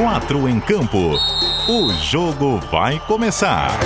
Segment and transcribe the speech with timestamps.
[0.00, 1.18] Quatro em campo.
[1.68, 3.76] O jogo vai começar.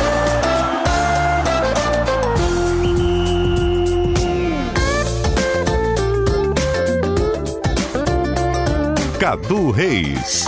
[9.18, 10.44] Cadu Reis.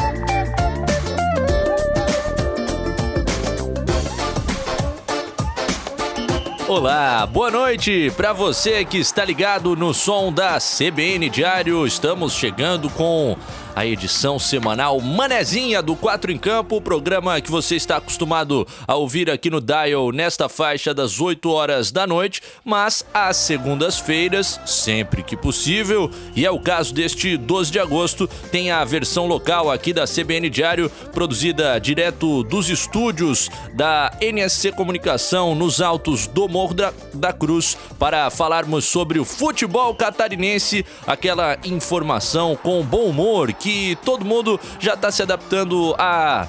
[6.69, 11.87] Olá, boa noite para você que está ligado no som da CBN Diário.
[11.87, 13.39] Estamos chegando com
[13.75, 19.29] a edição semanal Manezinha do 4 em Campo, programa que você está acostumado a ouvir
[19.31, 25.37] aqui no Dial nesta faixa das 8 horas da noite, mas às segundas-feiras, sempre que
[25.37, 30.05] possível, e é o caso deste 12 de agosto, tem a versão local aqui da
[30.05, 37.33] CBN Diário, produzida direto dos estúdios da NSC Comunicação nos altos do Morro da, da
[37.33, 44.61] Cruz, para falarmos sobre o futebol catarinense, aquela informação com bom humor que todo mundo
[44.79, 46.47] já está se adaptando a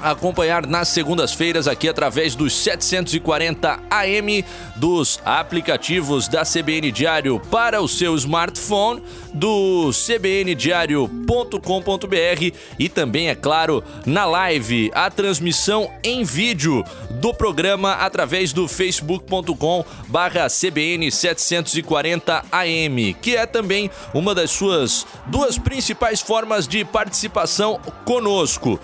[0.00, 4.44] acompanhar nas segundas-feiras aqui através dos 740 AM
[4.76, 9.02] dos aplicativos da CBN Diário para o seu smartphone,
[9.34, 18.52] do cbndiario.com.br e também, é claro, na live, a transmissão em vídeo do programa através
[18.52, 26.66] do facebook.com barra CBN 740 AM, que é também uma das suas duas principais formas
[26.66, 28.80] de participação conosco.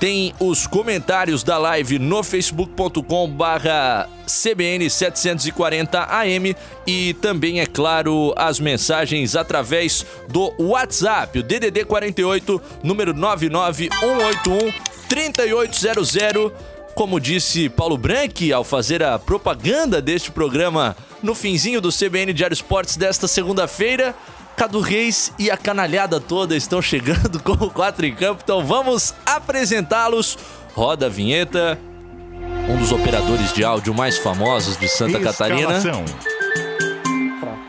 [0.00, 6.56] Tem os comentários da live no facebook.com barra CBN 740 AM
[6.86, 14.72] e também, é claro, as mensagens através do WhatsApp, o DDD 48, número 99181
[15.06, 16.50] 3800.
[16.94, 22.54] Como disse Paulo Branchi ao fazer a propaganda deste programa no finzinho do CBN Diário
[22.54, 24.14] Esportes desta segunda-feira,
[24.56, 29.14] Cadu Reis e a canalhada toda estão chegando com o 4 em campo, então vamos
[29.24, 30.38] apresentá-los.
[30.74, 31.78] Roda a vinheta.
[32.68, 35.80] Um dos operadores de áudio mais famosos de Santa Catarina.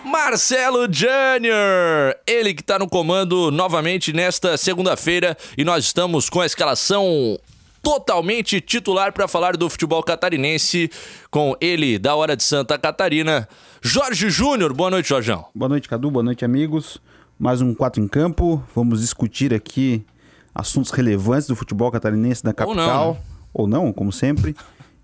[0.06, 6.46] Marcelo Júnior, ele que está no comando novamente nesta segunda-feira e nós estamos com a
[6.46, 7.40] escalação
[7.82, 10.90] totalmente titular para falar do futebol catarinense
[11.30, 13.48] com ele da Hora de Santa Catarina,
[13.82, 14.74] Jorge Júnior.
[14.74, 15.46] Boa noite, Jorjão.
[15.54, 16.12] Boa noite, Cadu.
[16.12, 17.02] Boa noite, amigos.
[17.40, 18.64] Mais um 4 em campo.
[18.76, 20.06] Vamos discutir aqui
[20.54, 23.18] assuntos relevantes do futebol catarinense da capital.
[23.54, 23.84] Ou não, né?
[23.84, 24.56] Ou não como sempre.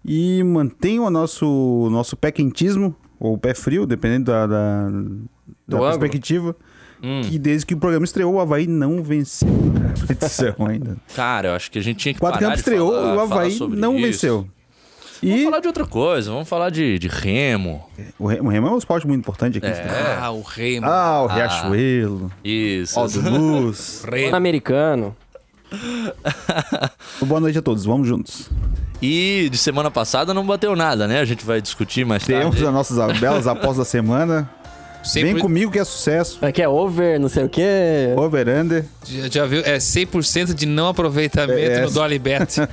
[0.06, 4.90] E mantenha o nosso, nosso pé quentismo, ou pé frio, dependendo da, da,
[5.68, 6.56] da perspectiva.
[7.04, 7.22] Hum.
[7.24, 10.98] Que desde que o programa estreou, o Havaí não venceu a competição ainda.
[11.16, 13.20] Cara, eu acho que a gente tinha que Quatro parar campos de estreou, falar, o
[13.20, 14.06] Havaí não isso.
[14.08, 14.48] venceu.
[15.22, 17.84] Vamos E falar de outra coisa, vamos falar de, de remo.
[18.20, 19.66] o Remo o Remo é um esporte muito importante aqui.
[19.68, 20.18] É.
[20.22, 20.86] Ah, o Remo.
[20.86, 23.00] Ah, o Riachuelo, Isso.
[23.00, 24.04] Ó do Luz.
[24.12, 24.36] Remo.
[24.36, 25.16] americano.
[27.26, 28.50] Boa noite a todos, vamos juntos.
[29.02, 31.20] E de semana passada não bateu nada, né?
[31.20, 32.66] A gente vai discutir mais Temos tarde.
[32.66, 34.50] as nossas belas após da semana.
[35.08, 36.38] Sempre- Vem comigo que é sucesso.
[36.42, 38.14] Aqui é over, não sei o quê.
[38.16, 38.86] Over under.
[39.06, 39.62] Já, já viu?
[39.66, 41.94] É 100% de não aproveitamento É, no essa.
[41.94, 42.58] Dolly Bet.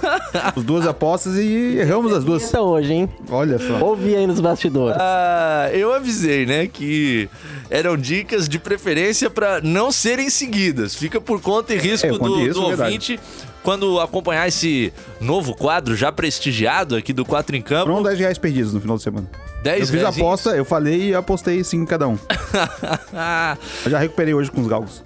[0.56, 2.42] As duas apostas e erramos as duas.
[2.44, 3.08] Então hoje, hein?
[3.30, 3.78] Olha só.
[3.84, 4.96] Ouvi aí nos bastidores.
[5.00, 7.28] Ah, eu avisei, né, que
[7.68, 10.94] eram dicas de preferência para não serem seguidas.
[10.94, 12.82] Fica por conta e risco É, do, risco, do verdade.
[12.92, 13.20] ouvinte
[13.62, 17.86] quando acompanhar esse novo quadro já prestigiado aqui do 4 em Campo.
[17.90, 19.28] Foram 10 reais perdidos no final de semana.
[19.62, 22.18] 10 eu fiz a aposta, eu falei e apostei 5 cada um.
[23.84, 25.02] Eu já recuperei hoje com os galgos.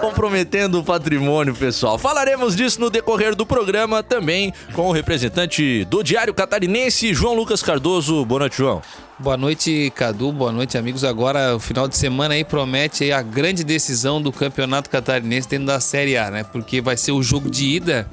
[0.00, 1.98] comprometendo o patrimônio, pessoal.
[1.98, 7.62] Falaremos disso no decorrer do programa também com o representante do Diário Catarinense, João Lucas
[7.62, 8.24] Cardoso.
[8.24, 8.82] Boa noite, João.
[9.18, 10.32] boa noite, Cadu.
[10.32, 11.04] Boa noite, amigos.
[11.04, 15.66] Agora, o final de semana aí promete aí a grande decisão do Campeonato Catarinense dentro
[15.66, 16.44] da Série A, né?
[16.44, 18.06] Porque vai ser o jogo de ida.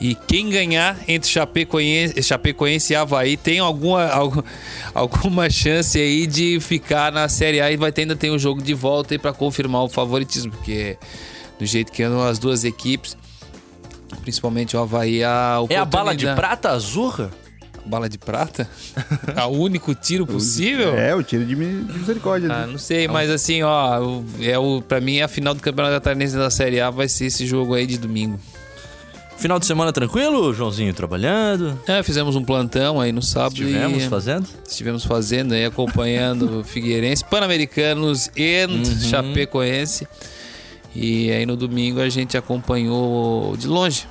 [0.00, 4.44] E quem ganhar entre Chapecoense, Chapecoense e Havaí tem alguma, algu-
[4.94, 8.62] alguma chance aí de ficar na Série A e vai ter, ainda tem um jogo
[8.62, 10.96] de volta aí para confirmar o favoritismo, porque
[11.58, 13.16] do jeito que andam as duas equipes,
[14.22, 17.30] principalmente o Havaí, a É a bala de prata azurra?
[17.84, 18.68] Bala de prata?
[19.34, 20.94] É o único tiro possível?
[20.96, 22.48] É, o tiro de mi- de misericórdia.
[22.52, 22.72] Ah, né?
[22.72, 26.50] não sei, mas assim, ó, é o, pra mim a final do Campeonato Catarinense da
[26.50, 28.38] Série A vai ser esse jogo aí de domingo.
[29.38, 30.92] Final de semana tranquilo, Joãozinho?
[30.92, 31.78] Trabalhando?
[31.86, 34.48] É, fizemos um plantão aí no sábado Estivemos e fazendo?
[34.66, 38.84] estivemos fazendo aí, acompanhando Figueirense, Pan-Americanos e Uhum.
[39.00, 40.08] Chapecoense.
[40.94, 44.06] E aí no domingo a gente acompanhou de longe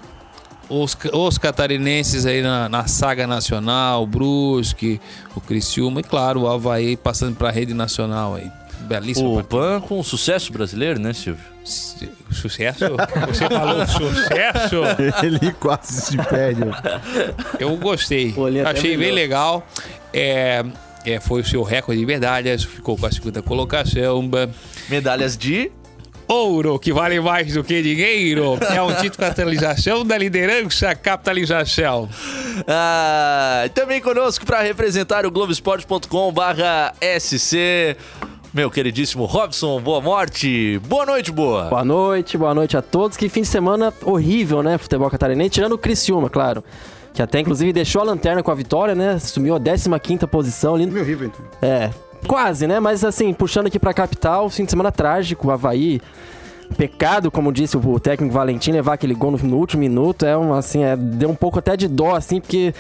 [0.70, 5.00] os, os catarinenses aí na, na saga nacional, o Brusque,
[5.36, 8.50] o Criciúma e claro, o Havaí passando pra rede nacional aí.
[8.88, 11.58] Belíssimo O PAN com sucesso brasileiro, né, Silvio?
[11.98, 12.12] partido.
[12.32, 12.86] Sucesso?
[13.28, 14.76] Você falou sucesso?
[15.24, 16.62] Ele quase se perde.
[17.60, 18.34] Eu gostei.
[18.66, 19.66] Achei bem legal.
[20.14, 20.64] É,
[21.06, 24.30] é, foi o seu recorde de medalhas, ficou com a segunda colocação.
[24.90, 25.72] Medalhas de.
[26.28, 28.58] Ouro, que vale mais do que dinheiro.
[28.70, 32.10] É um título de capitalização da liderança, capitalização.
[32.68, 37.96] Ah, também conosco para representar o Globoesporte.com/sc,
[38.54, 40.80] meu queridíssimo Robson, boa morte.
[40.88, 41.66] Boa noite, boa.
[41.66, 43.18] Boa noite, boa noite a todos.
[43.18, 44.78] Que fim de semana horrível, né?
[44.78, 46.64] Futebol catarinense, tirando o Criciúma, claro.
[47.14, 49.20] Que até inclusive deixou a lanterna com a vitória, né?
[49.20, 49.60] Sumiu a
[50.00, 50.86] 15 posição ali.
[50.86, 51.46] Meio horrível, então.
[51.62, 51.90] É,
[52.28, 52.80] quase, né?
[52.80, 56.02] Mas assim, puxando aqui pra capital, fim de semana trágico, o Havaí.
[56.78, 60.26] Pecado, como disse o técnico Valentim, levar aquele gol no, no último minuto.
[60.26, 62.74] É um, assim, é, deu um pouco até de dó, assim, porque.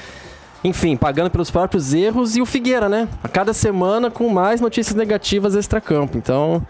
[0.63, 3.07] Enfim, pagando pelos próprios erros e o Figueira, né?
[3.24, 6.18] A cada semana com mais notícias negativas extra-campo.
[6.18, 6.65] Então,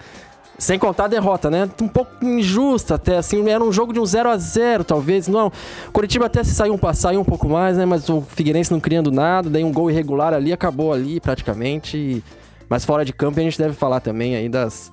[0.57, 1.69] sem contar a derrota, né?
[1.81, 5.28] Um pouco injusta até, assim, era um jogo de um 0 a 0 talvez.
[5.28, 5.48] Não,
[5.88, 7.86] o Curitiba até se saiu um, saiu um pouco mais, né?
[7.86, 12.24] Mas o Figueirense não criando nada, daí um gol irregular ali, acabou ali praticamente.
[12.69, 14.92] Mas fora de campo a gente deve falar também aí das...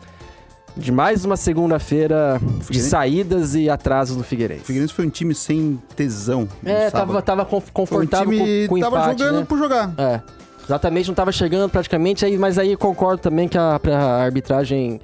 [0.76, 4.64] De mais uma segunda-feira de Figueirense- saídas e atrasos do O Figueirense.
[4.64, 6.48] Figueirense foi um time sem tesão.
[6.64, 7.06] É, sábado.
[7.06, 9.46] tava, tava conf- Foi um confortável time com, tava empate, jogando né?
[9.48, 9.94] por jogar.
[9.96, 10.20] É,
[10.64, 15.00] exatamente, não tava chegando praticamente, aí, mas aí concordo também que a, a arbitragem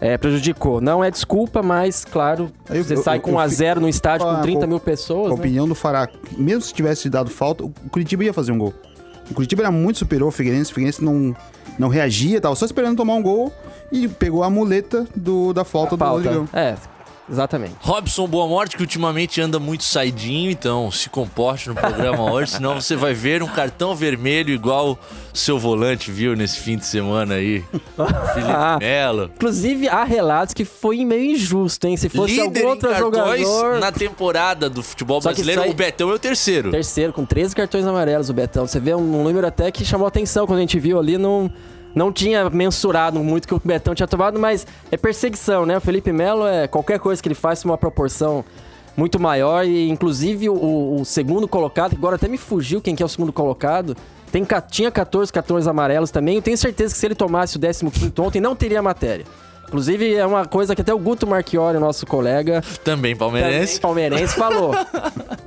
[0.00, 0.80] é, prejudicou.
[0.80, 3.48] Não é desculpa, mas, claro, Aí eu- você eu- sai eu- com eu 1 a
[3.48, 5.34] fi- 0 no estádio Ah, com 30 com- mil A pessoas, né?
[5.34, 6.08] opinião do Fará,
[6.38, 8.72] mesmo se tivesse dado falta, o Curitiba ia fazer um gol.
[9.30, 11.36] O Curitiba era muito superior ao Figueirense, o Figueirense não,
[11.78, 13.52] não reagia, tava só esperando tomar um gol
[13.92, 16.04] e pegou a muleta do, da falta A do.
[16.04, 16.48] Rodrigão.
[16.52, 16.74] É,
[17.30, 17.74] exatamente.
[17.80, 22.80] Robson Boa Morte, que ultimamente anda muito saidinho, então se comporte no programa hoje, senão
[22.80, 24.98] você vai ver um cartão vermelho igual
[25.32, 27.64] seu volante viu nesse fim de semana aí.
[28.34, 28.78] Felipe Ah.
[28.80, 29.30] Melo.
[29.36, 31.96] Inclusive, há relatos que foi meio injusto, hein?
[31.96, 33.78] Se fosse Líder algum em outro jogador...
[33.78, 36.70] na temporada do futebol Só brasileiro, o Betão é o terceiro.
[36.70, 38.66] Terceiro, com 13 cartões amarelos, o Betão.
[38.66, 41.50] Você vê um número até que chamou atenção quando a gente viu ali, não,
[41.94, 45.76] não tinha mensurado muito que o Betão tinha tomado, mas é perseguição, né?
[45.76, 48.44] O Felipe Melo é qualquer coisa que ele faz uma proporção
[48.96, 53.06] muito maior e inclusive o, o segundo colocado, agora até me fugiu quem que é
[53.06, 53.96] o segundo colocado,
[54.30, 56.36] tem, tinha 14 cartões amarelos também.
[56.36, 57.84] Eu tenho certeza que se ele tomasse o 15
[58.18, 59.24] ontem, não teria matéria.
[59.70, 63.78] Inclusive, é uma coisa que até o Guto Marchiori, nosso colega, Também também palmeirense.
[63.80, 64.74] palmeirense, falou.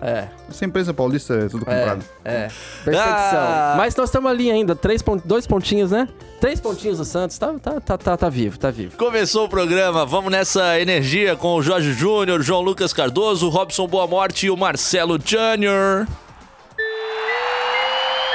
[0.05, 0.27] É.
[0.49, 2.03] Essa empresa paulista é tudo É, comprado.
[2.25, 2.49] é.
[2.83, 3.39] Perseguição.
[3.39, 3.73] Ah.
[3.77, 6.09] Mas nós estamos ali ainda, três pon- dois pontinhos, né?
[6.41, 8.97] Três pontinhos do Santos, tá, tá, tá, tá, tá vivo, tá vivo.
[8.97, 14.05] Começou o programa, vamos nessa energia com o Jorge Júnior, João Lucas Cardoso, Robson Boa
[14.05, 16.05] Morte e o Marcelo Júnior.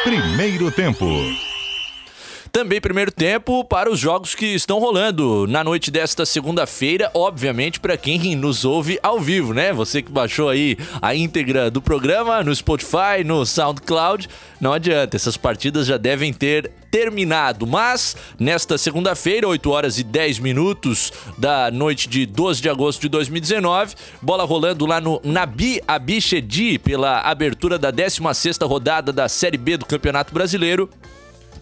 [0.04, 1.04] Primeiro tempo.
[2.50, 7.96] Também primeiro tempo para os jogos que estão rolando na noite desta segunda-feira, obviamente para
[7.96, 9.72] quem nos ouve ao vivo, né?
[9.72, 14.28] Você que baixou aí a íntegra do programa no Spotify, no SoundCloud,
[14.60, 20.38] não adianta, essas partidas já devem ter terminado, mas nesta segunda-feira, 8 horas e 10
[20.38, 26.78] minutos da noite de 12 de agosto de 2019, bola rolando lá no Nabi Abichedi
[26.78, 30.88] pela abertura da 16ª rodada da Série B do Campeonato Brasileiro.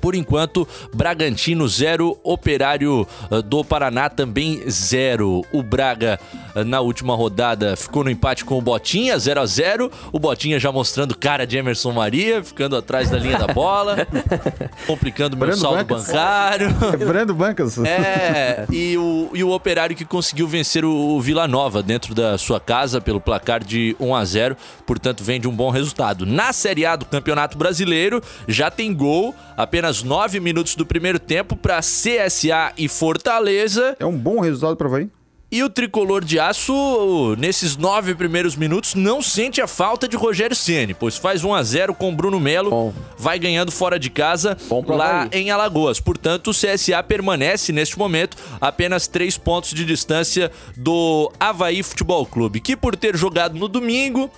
[0.01, 5.43] Por enquanto, Bragantino 0, Operário eh, do Paraná também 0.
[5.53, 6.21] O Braga
[6.55, 10.61] eh, na última rodada ficou no empate com o Botinha, 0 a 0 O Botinha
[10.61, 14.07] já mostrando cara de Emerson Maria, ficando atrás da linha da bola,
[14.87, 16.07] complicando meu Brando saldo Bancas.
[16.07, 16.75] bancário.
[17.07, 17.79] Brando Bancas.
[17.79, 22.37] É, e o, e o Operário que conseguiu vencer o, o Vila Nova dentro da
[22.37, 26.27] sua casa pelo placar de 1 a 0 portanto vem de um bom resultado.
[26.27, 31.57] Na Série A do Campeonato Brasileiro, já tem gol, apenas 9 minutos do primeiro tempo
[31.57, 33.97] para CSA e Fortaleza.
[33.99, 35.09] É um bom resultado pra Havaí.
[35.51, 40.57] E o tricolor de aço, nesses nove primeiros minutos, não sente a falta de Rogério
[40.57, 42.93] Ceni, pois faz 1 a 0 com Bruno Melo, Bom.
[43.17, 44.57] vai ganhando fora de casa
[44.89, 45.29] lá Havaí.
[45.41, 46.01] em Alagoas.
[46.01, 52.61] Portanto, o CSA permanece neste momento apenas três pontos de distância do Havaí Futebol Clube,
[52.61, 54.29] que por ter jogado no domingo.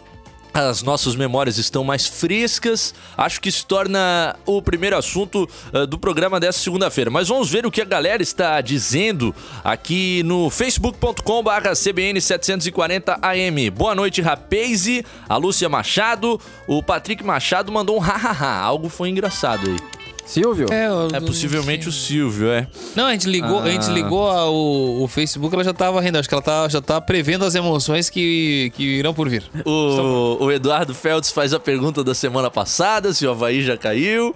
[0.52, 2.94] As nossas memórias estão mais frescas.
[3.16, 7.10] Acho que se torna o primeiro assunto eh, do programa dessa segunda-feira.
[7.10, 13.70] Mas vamos ver o que a galera está dizendo aqui no facebook.com/barra CBN 740AM.
[13.70, 15.04] Boa noite, Rapaze.
[15.28, 16.40] A Lúcia Machado.
[16.66, 18.60] O Patrick Machado mandou um hahaha.
[18.60, 20.07] Algo foi engraçado aí.
[20.28, 20.66] Silvio?
[20.70, 22.66] É, eu- É possivelmente o Silvio, é.
[22.94, 26.18] Não, a gente ligou, a gente ligou a- o, o Facebook, ela já tava rindo.
[26.18, 29.42] Acho que ela tá, já tá prevendo as emoções que, que irão por vir.
[29.64, 34.34] O, o Eduardo Feltz faz a pergunta da semana passada, se o Havaí já caiu.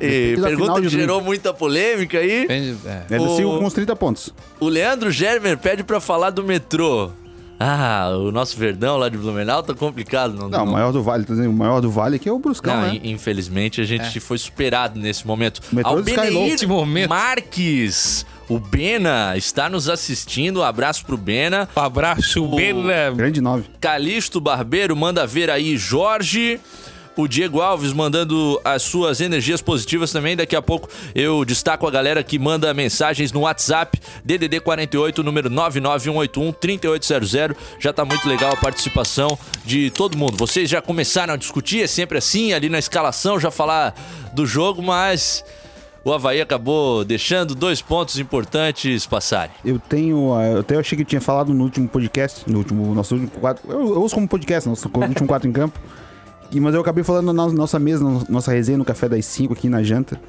[0.00, 0.88] E pergunta que de domingo.
[0.90, 2.42] gerou muita polêmica aí.
[2.42, 3.02] Depende- é.
[3.16, 4.32] É, O- sigo com uns 30 pontos.
[4.58, 7.10] O Leandro Germer pede pra falar do metrô.
[7.62, 10.32] Ah, o nosso Verdão lá de Blumenau tá complicado.
[10.34, 12.82] Não, Não, o maior do Vale, o maior do Vale aqui é o Bruscão, Não,
[12.88, 12.98] né?
[13.02, 15.60] in- infelizmente a gente foi superado nesse momento.
[15.70, 15.86] O.
[15.86, 17.10] Albeneir momento.
[17.10, 20.60] Marques, o Bena, está nos assistindo.
[20.60, 21.68] Um abraço pro Bena.
[21.76, 23.10] Um abraço, Bela.
[23.14, 23.64] Grande 9.
[23.78, 26.58] Calixto Barbeiro manda ver aí Jorge.
[27.20, 30.34] O Diego Alves mandando as suas energias positivas também.
[30.34, 35.50] Daqui a pouco eu destaco a galera que manda mensagens no WhatsApp DDD 48, número
[35.50, 37.54] 991813800.
[37.78, 40.34] Já tá muito legal a participação de todo mundo.
[40.38, 43.94] Vocês já começaram a discutir, é sempre assim, ali na escalação, já falar
[44.32, 45.44] do jogo, mas
[46.02, 49.54] o Havaí acabou deixando dois pontos importantes passarem.
[49.62, 50.32] Eu tenho.
[50.34, 52.94] ah, Eu até achei que eu tinha falado no último podcast, no último.
[52.94, 53.62] Nosso último quadro.
[53.68, 55.78] Eu, eu uso como podcast, nosso último quadro em campo.
[56.52, 59.52] E, mas eu acabei falando na nossa mesa, na nossa resenha no Café das 5
[59.52, 60.20] aqui na janta,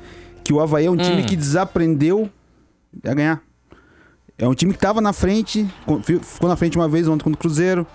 [0.43, 2.29] que o Havaí é um time que desaprendeu
[3.03, 3.41] a ganhar.
[4.37, 7.23] É um time que tava na frente, co- fi- ficou na frente uma vez ontem
[7.23, 7.85] contra o Cruzeiro,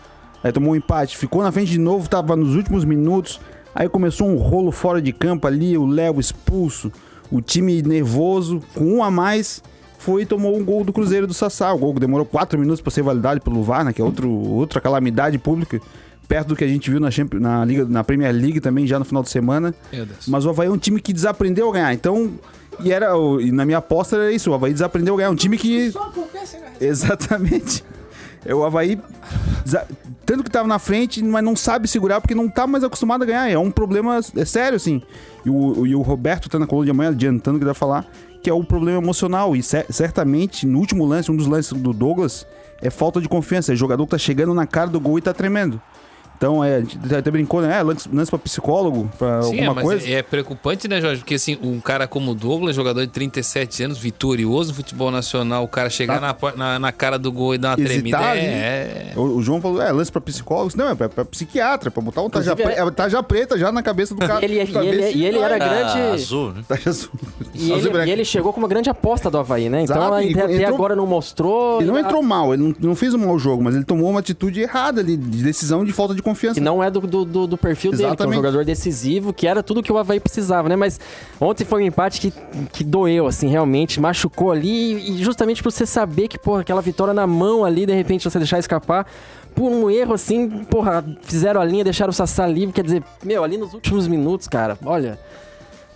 [0.43, 3.41] aí tomou um empate, ficou na frente de novo, tava nos últimos minutos,
[3.75, 6.91] aí começou um rolo fora de campo ali, o Léo expulso,
[7.31, 9.63] o time nervoso, com um a mais,
[9.99, 11.73] foi e tomou um gol do Cruzeiro do Sassá.
[11.73, 14.31] O gol que demorou quatro minutos para ser validado pelo VAR, né, que é outro,
[14.31, 15.81] outra calamidade pública,
[16.29, 18.99] perto do que a gente viu na, Champions- na, Liga, na Premier League também, já
[18.99, 19.75] no final de semana.
[20.29, 21.95] Mas o Havaí é um time que desaprendeu a ganhar.
[21.95, 22.33] Então,
[22.81, 25.31] e era e na minha aposta era isso, o Havaí desaprendeu a ganhar.
[25.31, 25.91] Um time que.
[26.81, 27.85] Exatamente.
[28.45, 29.01] É o Havaí.
[30.25, 33.27] Tanto que tava na frente, mas não sabe segurar porque não tá mais acostumado a
[33.27, 33.49] ganhar.
[33.51, 35.03] É um problema é sério, assim.
[35.45, 37.79] E o, e o Roberto tá na coluna de amanhã, adiantando o que ele vai
[37.79, 38.05] falar,
[38.43, 39.55] que é o problema emocional.
[39.55, 42.47] E cer- certamente, no último lance, um dos lances do Douglas,
[42.83, 43.73] é falta de confiança.
[43.73, 45.81] É jogador que tá chegando na cara do gol e tá tremendo.
[46.37, 47.79] Então, é, a gente até brincou, né?
[47.79, 50.09] É, lance, lance pra psicólogo, pra Sim, é, alguma mas coisa.
[50.09, 51.21] é, é preocupante, né, Jorge?
[51.21, 55.65] Porque assim, um cara como o Douglas, jogador de 37 anos, vitorioso no futebol nacional,
[55.65, 56.37] o cara chegar Tá.
[56.51, 58.47] na, na, na cara do gol e dar uma tremida Hesitar é, ali.
[58.49, 60.75] é- O, o João falou, é, lance pra psicólogos.
[60.75, 63.73] Não, é pra, pra psiquiatra, pra botar um taja, Inclusive, pre- é, taja preta já
[63.73, 64.45] na cabeça do cara.
[64.45, 66.63] Ele- e ver ele- e ele era grande- Ah, azul, né?
[66.69, 67.11] Taja azul.
[67.55, 69.83] E Azul e ele, e ele chegou com uma grande aposta do Havaí, né?
[69.83, 71.81] Então Exato, até, até entrou- agora não mostrou.
[71.81, 74.21] Ele não entrou mal, ele não, não fez um mau jogo, mas ele tomou uma
[74.21, 76.55] atitude errada ali, de decisão de falta de confiança.
[76.55, 78.37] Que não é do, do, do- do perfil dele, que é um Exatamente.
[78.37, 80.77] jogador decisivo, que era tudo que o Havaí precisava, né?
[80.77, 81.01] Mas
[81.41, 82.33] ontem foi um empate que,
[82.73, 87.15] que doeu, assim, realmente, machucou ali, e justamente por você saber que, porra, aquela vitória
[87.15, 89.07] na mão ali, de repente você deixar escapar,
[89.55, 93.43] por um erro assim, porra, fizeram a linha, deixaram o Sassá livre, quer dizer, meu,
[93.43, 95.19] ali nos últimos minutos, cara, olha.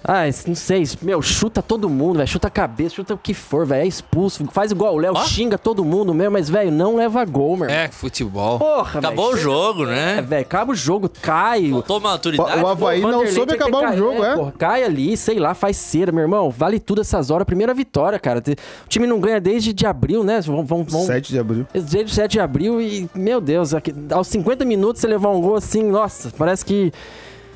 [0.03, 3.35] Ah, esse- não sei, meu, chuta todo mundo, velho, chuta a cabeça, chuta o que
[3.35, 5.25] for, velho, é expulso, faz igual o Léo, Ó.
[5.25, 7.69] xinga todo mundo mesmo, mas, velho, não leva gol, meu.
[7.69, 7.85] irmão.
[7.85, 8.59] é futebol.
[8.59, 10.23] Porra, Acabou o velho, jogo, É, né?
[10.23, 11.71] velho, acaba o jogo, cai.
[11.87, 12.63] Toma autoridade.
[12.63, 14.35] O Havaí não Vanderlei soube acabar o cair, jogo, é.
[14.37, 16.51] porra, cai ali, sei lá, faz cera, meu irmão.
[16.51, 17.45] Vale tudo essas horas.
[17.45, 18.41] Primeira vitória, cara.
[18.41, 20.41] O time não ganha desde de abril, né?
[20.41, 21.67] Vão, vão, vão- 7 de abril.
[21.75, 25.57] Desde 7 de abril e, meu Deus, aqui- aos 50 minutos você levar um gol
[25.57, 26.91] assim, nossa, parece que.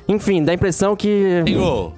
[0.06, 1.42] Enfim, dá a impressão que.
[1.46, 1.94] Tem gol.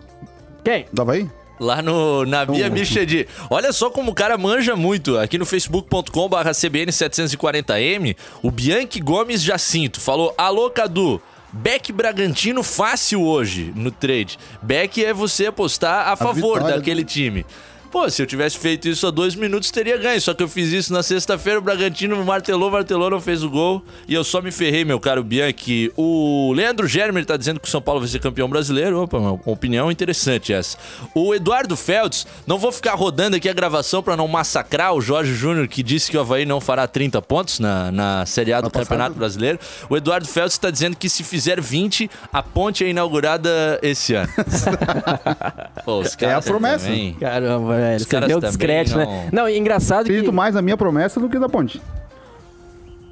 [0.66, 0.84] Quem?
[0.92, 1.30] Do Havaí?
[1.60, 3.28] Lá no, na Bia Então- Michedi.
[3.48, 5.16] Olha só como o cara manja muito.
[5.16, 13.22] Aqui no facebook.com barra CBN740M, o Bianchi Gomes Jacinto falou, alô Cadu, Beck Bragantino fácil
[13.22, 14.40] hoje no trade.
[14.60, 17.46] Beck é você apostar a, favor vitória daquele time.
[17.90, 20.20] Pô, se eu tivesse feito isso há dois minutos, teria ganho.
[20.20, 23.82] Só que eu fiz isso na sexta-feira, o Bragantino martelou, martelou, não fez o gol.
[24.06, 25.90] E eu só me ferrei, meu caro Bianchi.
[25.96, 29.00] O Leandro Germer tá dizendo que o São Paulo vai ser campeão brasileiro.
[29.02, 30.76] Opa, uma opinião interessante essa.
[31.14, 35.34] O Eduardo Feltz, não vou ficar rodando aqui a gravação pra não massacrar o Jorge
[35.34, 38.70] Júnior, que disse que o Havaí não fará 30 pontos na, na Série A do
[38.70, 38.88] passado.
[38.88, 39.58] Campeonato Brasileiro.
[39.88, 44.28] O Eduardo Feltz tá dizendo que se fizer 20, a ponte é inaugurada esse ano.
[45.84, 46.86] Pô, os É a caras promessa.
[46.86, 47.96] também- Caramba, velho.
[47.96, 49.28] Os Você vê o também discreto, não- né?
[49.32, 50.12] Não, e engraçado que.
[50.12, 51.80] Acredito mais na minha promessa do que da ponte.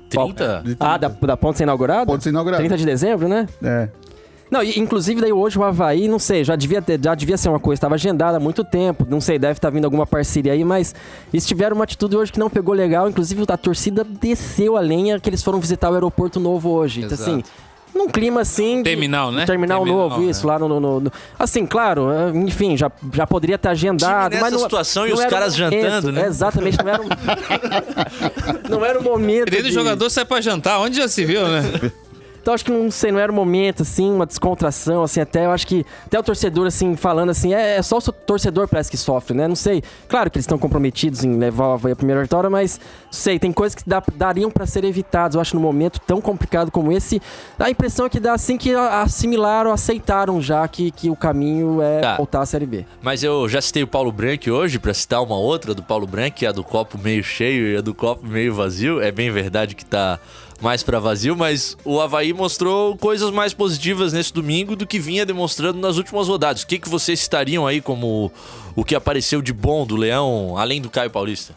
[0.09, 0.63] 30?
[0.79, 2.07] Ah, da, da ponte ser inaugurada?
[2.07, 2.63] Pode ser inaugurada.
[2.63, 3.47] 30 de dezembro, né?
[3.63, 3.89] É.
[4.51, 7.49] Não, e, inclusive daí hoje o Havaí, não sei, já devia, ter, já devia ser
[7.49, 10.63] uma coisa, estava agendada há muito tempo, não sei, deve estar vindo alguma parceria aí,
[10.63, 10.95] mas
[11.33, 15.19] eles tiveram uma atitude hoje que não pegou legal, inclusive a torcida desceu a lenha
[15.19, 17.01] que eles foram visitar o aeroporto novo hoje.
[17.01, 17.31] Então, Exato.
[17.31, 17.43] assim,
[17.95, 18.79] num clima assim.
[18.79, 19.45] de- Terminal, né?
[19.47, 20.31] Terminal, Terminal, novo, né?
[20.31, 24.37] isso, lá no, no- no- no- Assim, claro, enfim, já, já poderia ter agendado.
[24.41, 26.27] Mas não, situação e não os era o caras momento, jantando, né?
[26.27, 27.09] Exatamente, não era um,
[28.69, 29.45] não era o momento.
[29.51, 31.63] Dentro do de- jogador sai pra jantar, onde já se viu, né?
[32.45, 35.51] Então acho que não sei, não era o momento, assim, uma descontração, assim, até eu
[35.51, 38.99] acho que até o torcedor, assim, falando assim, é, é só o torcedor parece que
[38.99, 39.49] sofre, né?
[39.49, 39.83] Não sei.
[40.07, 43.39] Claro que eles estão comprometidos em levar o Havaí a primeira vitória, mas não sei,
[43.39, 46.93] tem coisas que dá, dariam para ser evitadas, eu acho, num momento tão complicado como
[46.93, 47.19] esse.
[47.59, 52.01] A impressão é que dá assim que assimilaram, aceitaram já que, que o caminho é
[52.01, 52.17] tá.
[52.19, 52.85] voltar à Série B.
[53.01, 56.37] Mas eu já citei o Paulo Branco hoje, para citar uma outra do Paulo Branco,
[56.37, 59.01] que é a do copo meio cheio e a do copo meio vazio.
[59.01, 60.21] É bem verdade que tá
[60.61, 65.27] mais para vazio, mas o Havaí mostrou coisas mais positivas nesse domingo do que vinha
[65.27, 66.63] demonstrando nas últimas rodadas.
[66.63, 68.33] O que, que vocês citariam aí como
[68.75, 71.55] o que apareceu de bom do Leão, além do Caio Paulista?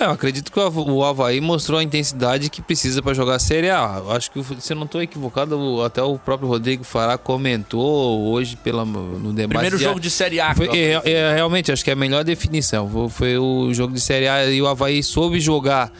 [0.00, 3.68] É, eu acredito que o Havaí mostrou a intensidade que precisa para jogar a Série
[3.68, 4.00] A.
[4.02, 8.56] Eu acho que, se eu não estou equivocado, até o próprio Rodrigo Fará comentou hoje
[8.56, 9.58] pela, no debate.
[9.58, 10.54] Primeiro jogo de Série A.
[10.54, 13.10] Foi, é, é, realmente, acho que é a melhor definição.
[13.10, 15.92] Foi o jogo de Série A e o Havaí soube jogar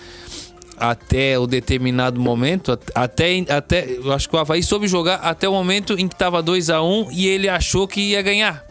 [0.81, 5.53] até o determinado momento, até, até eu acho que o Havaí soube jogar até o
[5.53, 8.65] momento em que estava 2 a 1 um, e ele achou que ia ganhar.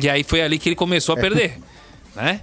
[0.00, 1.58] E aí foi ali que ele começou a perder,
[2.14, 2.40] né?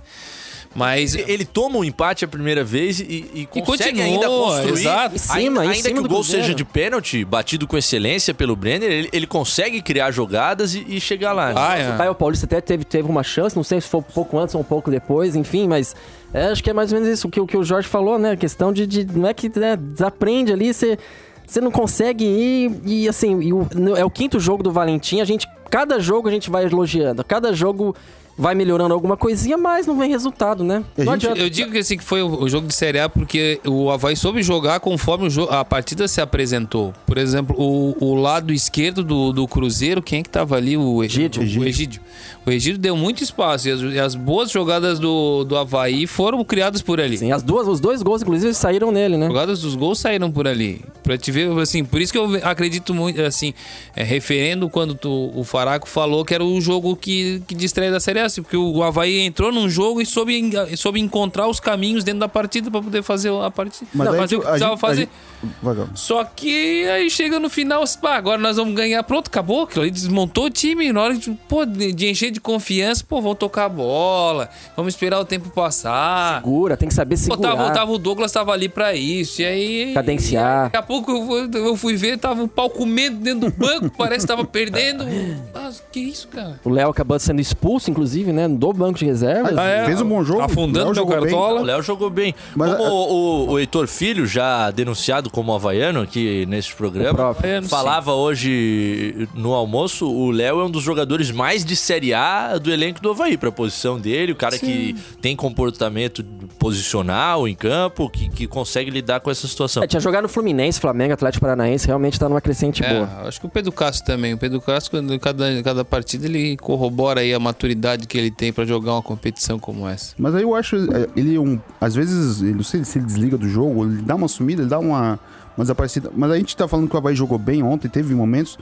[0.74, 4.72] Mas ele toma um empate a primeira vez e, e consegue e ainda construir.
[4.72, 5.20] Exato.
[5.20, 9.10] Cima, ainda, ainda que o gol seja de pênalti, batido com excelência pelo Brenner, ele,
[9.12, 11.50] ele consegue criar jogadas e, e chegar lá.
[11.50, 11.56] Né?
[11.58, 11.94] Ah, é.
[11.94, 14.56] O Caio Paulista até teve, teve uma chance, não sei se foi um pouco antes
[14.56, 15.94] ou um pouco depois, enfim, mas
[16.34, 18.32] é, acho que é mais ou menos isso que, que o Jorge falou, né?
[18.32, 20.98] A questão de, de não é que né, desaprende ali, você
[21.46, 25.26] você não consegue ir e assim, e o, é o quinto jogo do Valentim, a
[25.26, 27.94] gente cada jogo a gente vai elogiando, cada jogo
[28.38, 30.84] vai melhorando alguma coisinha, mas não vem resultado, né?
[30.98, 34.16] Gente, eu digo que assim que foi o jogo de Série A porque o Havaí
[34.16, 36.94] soube jogar conforme jogo, a partida se apresentou.
[37.06, 40.78] Por exemplo, o, o lado esquerdo do, do Cruzeiro, quem é que tava ali?
[40.78, 41.42] O Egídio.
[41.42, 42.02] O Egídio.
[42.46, 46.44] O Egídio deu muito espaço e as, e as, boas jogadas do, do Havaí foram
[46.44, 47.18] criadas por ali.
[47.18, 49.28] Sim, as duas, os dois gols, inclusive, saíram nele, né?
[49.28, 50.82] As jogadas dos gols saíram por ali.
[51.04, 53.54] Pra te ver, assim, por isso que eu acredito muito, assim,
[53.96, 58.00] é, referendo quando tu, o Faraco falou que era o jogo que, que distrai da
[58.00, 62.22] Série A porque o Havaí entrou num jogo e soube, soube encontrar os caminhos dentro
[62.22, 63.86] da partida para poder fazer a partida.
[63.94, 65.10] Mas não, fazer o que precisava gente, fazer.
[65.44, 66.00] Gente...
[66.00, 69.04] Só que aí chega no final, pá, agora nós vamos ganhar.
[69.04, 69.64] Pronto, acabou.
[69.64, 70.92] Aquilo aí desmontou o time.
[70.92, 75.20] Na hora de, pô, de encher de confiança, pô, vamos tocar a bola, vamos esperar
[75.20, 76.42] o tempo passar.
[76.42, 77.52] Segura, tem que saber segurar.
[77.52, 79.42] Pô, tava, tava, o Douglas tava ali para isso.
[79.42, 79.94] E aí.
[79.94, 80.66] Cadenciar.
[80.66, 83.92] daqui a pouco eu fui, eu fui ver, tava um pau comendo dentro do banco,
[83.98, 85.06] parece que tava perdendo.
[85.54, 86.60] Mas que isso, cara?
[86.64, 88.48] O Léo acabou sendo expulso, inclusive né?
[88.48, 89.58] Do banco de reservas.
[89.58, 90.42] Ah, é, fez um bom jogo.
[90.42, 91.62] Afundando o Cartola.
[91.62, 92.34] O Léo jogou bem.
[92.56, 97.36] Mas, como o, o, o, Heitor Filho, já denunciado como havaiano aqui nesse programa,
[97.68, 102.21] falava hoje no almoço, o Léo é um dos jogadores mais de Série A
[102.62, 104.32] do elenco do Havaí, pra posição dele.
[104.32, 104.66] O cara sim.
[104.66, 106.24] que tem comportamento
[106.60, 109.84] posicional em campo, que, que consegue lidar com essa situação.
[109.84, 113.28] É, tinha jogado no Fluminense, Flamengo, Atlético Paranaense, realmente tá numa crescente é, boa.
[113.28, 114.34] Acho que o Pedro Castro também.
[114.34, 118.66] O Pedro Castro, cada, cada partida, ele corrobora aí a maturidade que ele tem para
[118.66, 120.14] jogar uma competição como essa.
[120.18, 123.38] Mas aí eu acho, é, ele um, às vezes, ele, não sei se ele desliga
[123.38, 125.20] do jogo, ele dá uma sumida, ele dá uma,
[125.58, 126.12] uma desaparecida.
[126.16, 128.58] Mas a gente tá falando que o Havaí jogou bem ontem, teve momentos,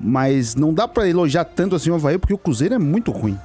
[0.00, 3.38] mas não dá para elogiar tanto assim o Havaí, porque o Cruzeiro é muito ruim.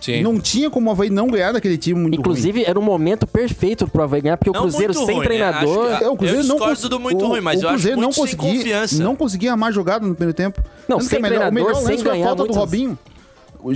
[0.00, 0.22] Sim.
[0.22, 2.68] Não tinha como o Havaí não ganhar daquele time muito Inclusive, ruim.
[2.68, 5.88] era um momento perfeito pro Havaí ganhar, porque não o Cruzeiro sem ruim, treinador.
[5.90, 5.98] Né?
[6.02, 9.52] É, o Cruzeiro não do muito o, ruim, mas o Cruzeiro não conseguia, não conseguia
[9.52, 10.62] armar jogada no primeiro tempo.
[10.88, 12.24] Não, sem é melhor, treinador, o melhor sem ganhar.
[12.24, 12.56] A falta muitas...
[12.56, 12.98] do Robinho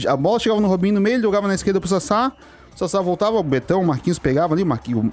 [0.06, 2.32] a bola chegava no Robinho no meio, ele jogava na esquerda pro Sassá.
[2.78, 5.04] O Sassá voltava, o Betão, o Marquinhos pegava ali, o Marquinhos,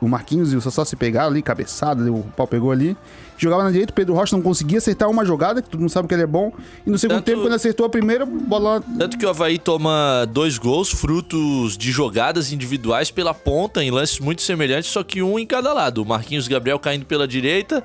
[0.00, 2.96] o, Marquinhos e o Sassá se pegaram ali, cabeçada, o pau pegou ali.
[3.36, 6.08] Jogava na direita, o Pedro Rocha não conseguia acertar uma jogada, que todo mundo sabe
[6.08, 6.50] que ele é bom.
[6.86, 7.26] E no segundo Tanto...
[7.26, 8.82] tempo, quando acertou a primeira, bola.
[8.98, 14.18] Tanto que o Havaí toma dois gols, frutos de jogadas individuais pela ponta, em lances
[14.18, 16.02] muito semelhantes, só que um em cada lado.
[16.02, 17.84] O Marquinhos Gabriel caindo pela direita,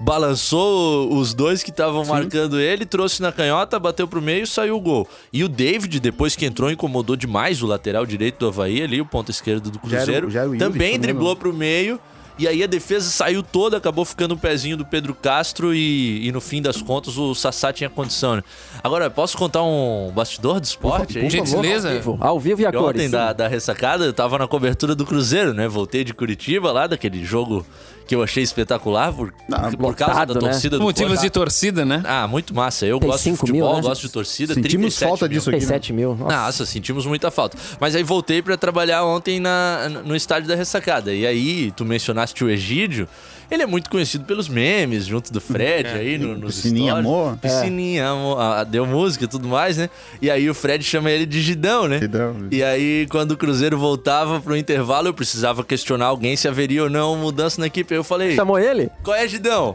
[0.00, 4.80] balançou os dois que estavam marcando ele, trouxe na canhota, bateu pro meio, saiu o
[4.80, 5.08] gol.
[5.32, 9.06] E o David, depois que entrou, incomodou demais o lateral direito do Havaí ali, o
[9.06, 10.30] ponto esquerdo do Cruzeiro.
[10.30, 11.98] Já era, já era também driblou pro meio.
[12.36, 16.32] E aí a defesa saiu toda, acabou ficando um pezinho do Pedro Castro e, e
[16.32, 18.34] no fim das contas o Sassá tinha condição.
[18.34, 18.42] Né?
[18.82, 21.20] Agora, posso contar um bastidor do esporte?
[21.20, 21.88] Por, gentileza.
[21.88, 23.02] Ao vivo, ao vivo e a cores.
[23.02, 25.68] Ontem da, da ressacada, eu tava na cobertura do Cruzeiro, né?
[25.68, 27.64] Voltei de Curitiba lá, daquele jogo
[28.06, 30.40] que eu achei espetacular por, ah, por causa da né?
[30.40, 32.02] torcida do Motivos de torcida, né?
[32.04, 32.86] Ah, muito massa.
[32.86, 33.88] Eu gosto de futebol, mil, né?
[33.88, 34.54] gosto de torcida.
[34.54, 35.38] Sentimos falta mil.
[35.38, 35.58] disso aqui.
[35.58, 35.96] 37 né?
[35.96, 36.14] mil.
[36.14, 36.36] Nossa.
[36.36, 36.66] Nossa.
[36.66, 37.56] sentimos muita falta.
[37.80, 41.12] Mas aí voltei para trabalhar ontem na, no estádio da ressacada.
[41.14, 43.08] E aí, tu mencionaste o Egídio.
[43.50, 47.06] Ele é muito conhecido pelos memes, junto do Fred aí no, nos Piscininha stories.
[47.08, 47.36] Amor.
[47.38, 48.40] Piscininha Amor.
[48.40, 49.88] Ah, deu música e tudo mais, né?
[50.20, 51.98] E aí o Fred chama ele de Gidão, né?
[52.00, 52.34] Gidão.
[52.50, 56.90] E aí, quando o Cruzeiro voltava pro intervalo, eu precisava questionar alguém se haveria ou
[56.90, 57.92] não mudança na equipe.
[57.94, 58.90] Aí eu falei, Chamou ele?
[59.02, 59.74] qual é, Gidão?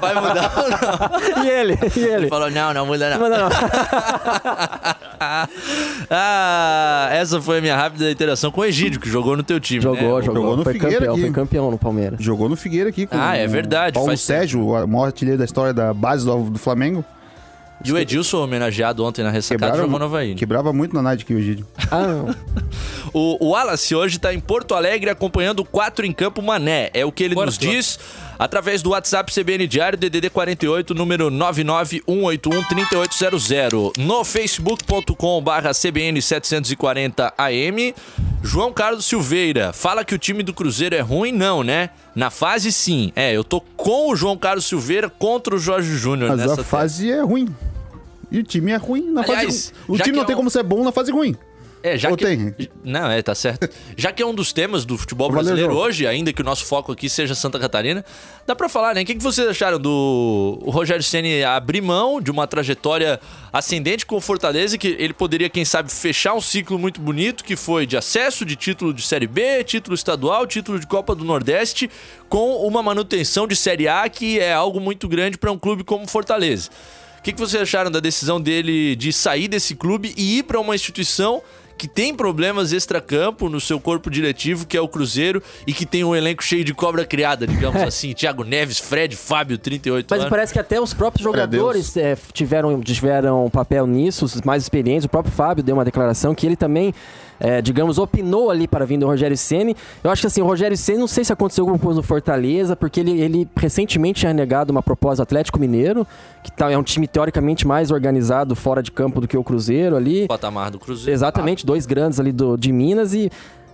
[0.00, 0.80] Vai mudar ou não?
[1.44, 1.78] E ele?
[1.96, 2.12] E ele?
[2.20, 3.18] Ele falou, não, não muda não.
[3.18, 3.50] Não manda não.
[6.10, 9.80] ah, essa foi a minha rápida interação com o Egídio, que jogou no teu time,
[9.82, 10.24] Jogou, né?
[10.24, 10.40] jogou.
[10.42, 11.22] Jogou no foi Figueira campeão, aqui.
[11.22, 12.18] foi campeão no Palmeiras.
[12.22, 15.44] Jogou no Figueira aqui com Ah, é verdade, Paulo faz Sérgio, o maior artilheiro da
[15.44, 17.04] história da base do, do Flamengo.
[17.82, 20.34] E o Edilson, homenageado ontem na ressacada, jogou no Havaí.
[20.34, 21.66] quebrava muito na Night aqui o Egídio.
[21.90, 22.34] Ah.
[23.12, 26.90] O, o Wallace hoje está em Porto Alegre acompanhando o 4 em Campo Mané.
[26.94, 27.68] É o que ele nos Porto.
[27.68, 27.98] diz
[28.38, 33.98] através do WhatsApp CBN Diário DDD 48, número 991813800.
[33.98, 37.92] No facebook.com barra CBN 740 AM.
[38.42, 41.30] João Carlos Silveira, fala que o time do Cruzeiro é ruim?
[41.30, 41.90] Não, né?
[42.14, 43.12] Na fase, sim.
[43.14, 47.10] É, eu tô com o João Carlos Silveira contra o Jorge Júnior nessa a fase
[47.10, 47.48] é ruim.
[48.30, 49.72] E o time é ruim na Aliás, fase.
[49.86, 51.36] O time não é tem um- como ser bom na fase ruim.
[51.82, 52.24] É, já Ou que...
[52.24, 52.54] tem?
[52.84, 53.68] Não, é, tá certo.
[53.96, 55.84] Já que é um dos temas do futebol Valeu, brasileiro João.
[55.84, 58.04] hoje, ainda que o nosso foco aqui seja Santa Catarina,
[58.46, 59.02] dá pra falar, né?
[59.02, 63.18] O que, que vocês acharam do o Rogério Ceni abrir mão de uma trajetória
[63.52, 67.56] ascendente com o Fortaleza, que ele poderia, quem sabe, fechar um ciclo muito bonito, que
[67.56, 71.90] foi de acesso, de título de Série B, título estadual, título de Copa do Nordeste,
[72.28, 76.04] com uma manutenção de Série A, que é algo muito grande para um clube como
[76.04, 76.68] o Fortaleza.
[77.20, 80.58] O que, que vocês acharam da decisão dele de sair desse clube e ir para
[80.58, 81.42] uma instituição
[81.80, 86.04] que tem problemas extracampo no seu corpo diretivo, que é o Cruzeiro, e que tem
[86.04, 88.12] um elenco cheio de cobra criada, digamos assim.
[88.12, 90.28] Thiago Neves, Fred, Fábio, 38 Mas anos.
[90.28, 95.06] parece que até os próprios jogadores é, tiveram, tiveram papel nisso, os mais experientes.
[95.06, 96.92] O próprio Fábio deu uma declaração que ele também,
[97.40, 99.74] é, digamos, opinou ali para vir do Rogério Ceni.
[100.04, 102.76] Eu acho que assim, o Rogério Ceni, não sei se aconteceu alguma coisa no Fortaleza,
[102.76, 106.06] porque ele, ele recentemente tinha negado uma proposta ao Atlético Mineiro,
[106.42, 109.96] que tá, é um time teoricamente mais organizado fora de campo do que o Cruzeiro
[109.96, 110.24] ali.
[110.24, 111.12] O patamar do Cruzeiro.
[111.12, 113.30] Exatamente, dois grandes ali do, de Minas e.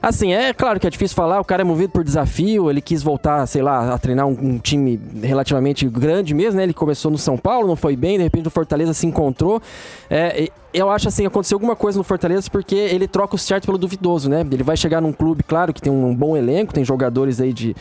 [0.07, 3.03] Assim, é claro que é difícil falar, o cara é movido por desafio, ele quis
[3.03, 6.63] voltar, sei lá, a treinar um, um time relativamente grande mesmo, né?
[6.63, 9.61] Ele começou no São Paulo, não foi bem, de repente o Fortaleza se encontrou.
[10.09, 13.77] É, eu acho assim, aconteceu alguma coisa no Fortaleza porque ele troca o certo pelo
[13.77, 14.47] duvidoso, né?
[14.49, 17.75] Ele vai chegar num clube, claro, que tem um bom elenco, tem jogadores aí de.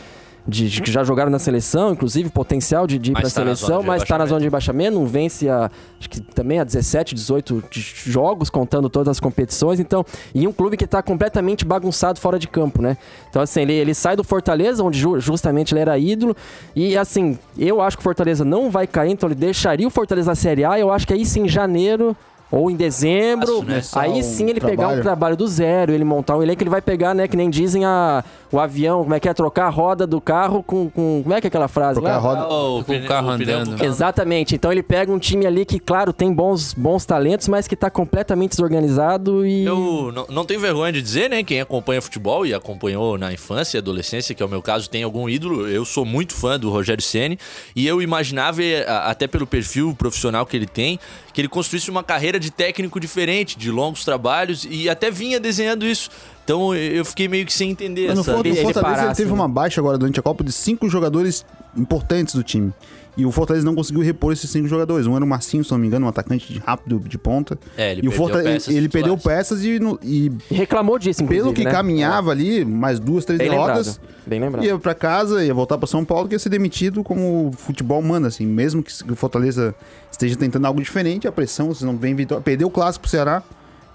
[0.48, 3.82] De- que já jogaram na seleção, inclusive potencial de, de ir tá na zona seleção,
[3.82, 7.64] mas tá na zona de rebaixamento, não vence a, acho que também a 17, 18
[7.70, 9.80] de jogos, contando todas as competições.
[9.80, 10.04] Então,
[10.34, 12.96] e um clube que tá completamente bagunçado fora de campo, né?
[13.28, 16.36] Então, assim, ele, ele sai do Fortaleza, onde ju- justamente ele era ídolo.
[16.74, 20.30] E, assim, eu acho que o Fortaleza não vai cair, então ele deixaria o Fortaleza
[20.30, 20.78] na Série A.
[20.78, 22.16] Eu acho que aí sim, em janeiro.
[22.50, 23.82] Ou em dezembro, né?
[23.94, 25.36] aí sim um ele pegar um trabalho.
[25.36, 28.60] do zero, ele montar um elenco, ele vai pegar, né, que nem dizem a, o
[28.60, 31.46] avião, como é que é, trocar a roda do carro com, com como é que
[31.46, 32.16] é aquela frase Trocar lá?
[32.16, 32.48] a roda.
[32.48, 33.82] Oh, Com o carro andando.
[33.84, 34.54] Exatamente.
[34.54, 37.90] Então ele pega um time ali que, claro, tem bons, bons talentos, mas que tá
[37.90, 39.64] completamente desorganizado e.
[39.64, 41.42] Eu não, não tenho vergonha de dizer, né?
[41.42, 45.02] Quem acompanha futebol e acompanhou na infância e adolescência, que é o meu caso, tem
[45.02, 45.68] algum ídolo.
[45.68, 47.38] Eu sou muito fã do Rogério Ceni
[47.74, 50.98] e eu imaginava, eh, até pelo perfil profissional que ele tem,
[51.36, 55.84] que ele construísse uma carreira de técnico diferente, de longos trabalhos e até vinha desenhando
[55.84, 56.08] isso.
[56.42, 58.32] Então eu fiquei meio que sem entender Mas essa.
[58.32, 59.34] No ele Fortaleza ele parasse, teve né?
[59.34, 61.44] uma baixa agora durante a Copa de cinco jogadores
[61.76, 62.72] importantes do time.
[63.16, 65.06] E o Fortaleza não conseguiu repor esses cinco jogadores.
[65.06, 67.58] Um era o Marcinho, se não me engano, um atacante de rápido de ponta.
[67.76, 71.22] É, ele e o perdeu Fortaleza peças ele perdeu peças e, no- e reclamou disso,
[71.22, 71.44] inclusive.
[71.44, 71.70] pelo que né?
[71.70, 74.00] caminhava ali, mais duas, três Bem derrotas, lembrado.
[74.26, 74.64] Bem lembrado.
[74.66, 78.02] ia pra casa, ia voltar pra São Paulo, que ia ser demitido como o futebol
[78.02, 78.44] manda, assim.
[78.44, 79.74] Mesmo que o Fortaleza
[80.12, 82.42] esteja tentando algo diferente, a pressão, vocês não vem vitória.
[82.42, 83.42] Perdeu o clássico pro Ceará,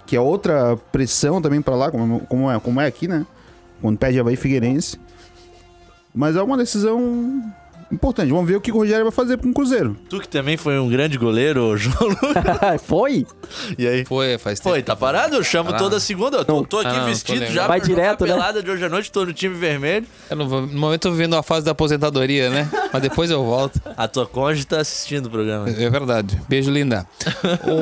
[0.04, 3.24] que é outra pressão também pra lá, como, como, é, como é aqui, né?
[3.80, 4.98] Quando perde Havaí Figueirense.
[6.14, 7.40] Mas é uma decisão
[7.92, 8.30] importante.
[8.30, 9.96] Vamos ver o que o Rogério vai fazer com o Cruzeiro.
[10.08, 12.82] Tu que também foi um grande goleiro, João Lucas.
[12.86, 13.26] Foi?
[13.78, 14.04] E aí?
[14.04, 14.70] Foi, faz tempo.
[14.70, 15.36] Foi, tá parado?
[15.36, 15.84] Eu chamo Parado.
[15.84, 16.38] toda segunda.
[16.38, 17.54] Eu tô, tô aqui Ah, não, tô vestido lembrando.
[17.54, 18.32] já Vai direto, né?
[18.32, 20.06] pelada de hoje à noite, tô no time vermelho.
[20.30, 22.68] Eu não vou- no momento eu tô vivendo a fase da aposentadoria, né?
[22.92, 23.80] Mas depois eu volto.
[23.96, 25.68] A tua cônjuge tá assistindo o programa.
[25.68, 26.40] É verdade.
[26.48, 27.06] Beijo, linda.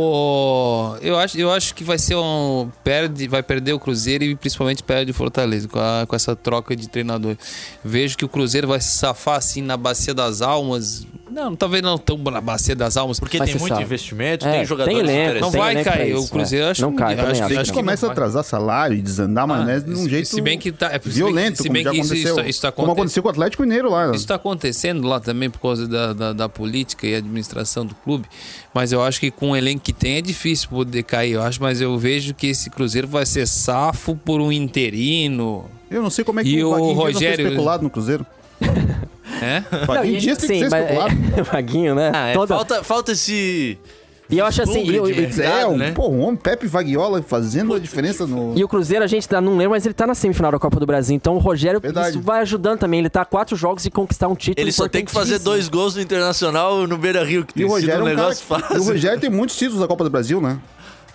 [0.01, 2.71] o, eu, acho, eu acho que vai ser um.
[2.83, 6.75] Perde, vai perder o Cruzeiro e principalmente perde o Fortaleza com, a- com essa troca
[6.75, 7.37] de treinador.
[7.85, 11.07] Vejo que o Cruzeiro vai se safar assim na Bacia das Almas.
[11.31, 13.21] Não, talvez não tão na Bacia das Almas.
[13.21, 13.85] Porque Mas tem muito sabe.
[13.85, 15.43] investimento, É, tem jogadores tem elenco, interessantes.
[15.43, 16.13] Não tem vai cair.
[16.17, 16.71] isso, o Cruzeiro é.
[16.71, 17.31] acho Não cai, acho acho.
[17.45, 20.27] Acho gente que não começa a atrasar salário e desandar a maionese de um jeito
[20.27, 22.37] se bem que tá, é, violento, se como bem já que isso, aconteceu.
[22.41, 24.07] isso, isso tá como aconte- aconteceu com o Atlético Mineiro lá.
[24.07, 28.27] Isso está acontecendo lá também por causa da, da, da política e administração do clube,
[28.75, 31.63] mas eu acho que com o elenco que tem é difícil poder cair, eu acho,
[31.63, 35.67] mas eu vejo que esse Cruzeiro vai ser safo por um interino.
[35.89, 37.91] Eu não sei como é que E o o Vaguinho não foi Rogério- especulado no
[37.91, 38.27] Cruzeiro.
[39.43, 39.63] É?
[39.87, 41.15] Vaguinho e- dias tem que sim, ser mas- especulado.
[41.39, 42.13] é, Vaguinho, né?
[42.15, 43.79] Ah, é, Toda- falta, falta esse.
[44.29, 45.93] E eu acho assim, e, o- vislumbre de e- É, um, né?
[45.93, 48.53] pô, um homem, Pepe Vaguiola, fazendo a diferença no...
[48.57, 50.79] e o Cruzeiro a gente tá, não lembra, mas ele tá na semifinal da Copa
[50.79, 51.17] do Brasil.
[51.17, 52.11] Então o Rogério, Verdade.
[52.11, 53.01] isso vai ajudando também.
[53.01, 55.69] Ele tá a quatro jogos e conquistar um título Ele só tem que fazer dois
[55.69, 58.17] gols no Internacional no Beira Rio, que E tem o sido Rogério, um é um
[58.17, 58.83] cara negócio que- fácil.
[58.83, 60.59] o Rogério tem muitos títulos da Copa do Brasil, né?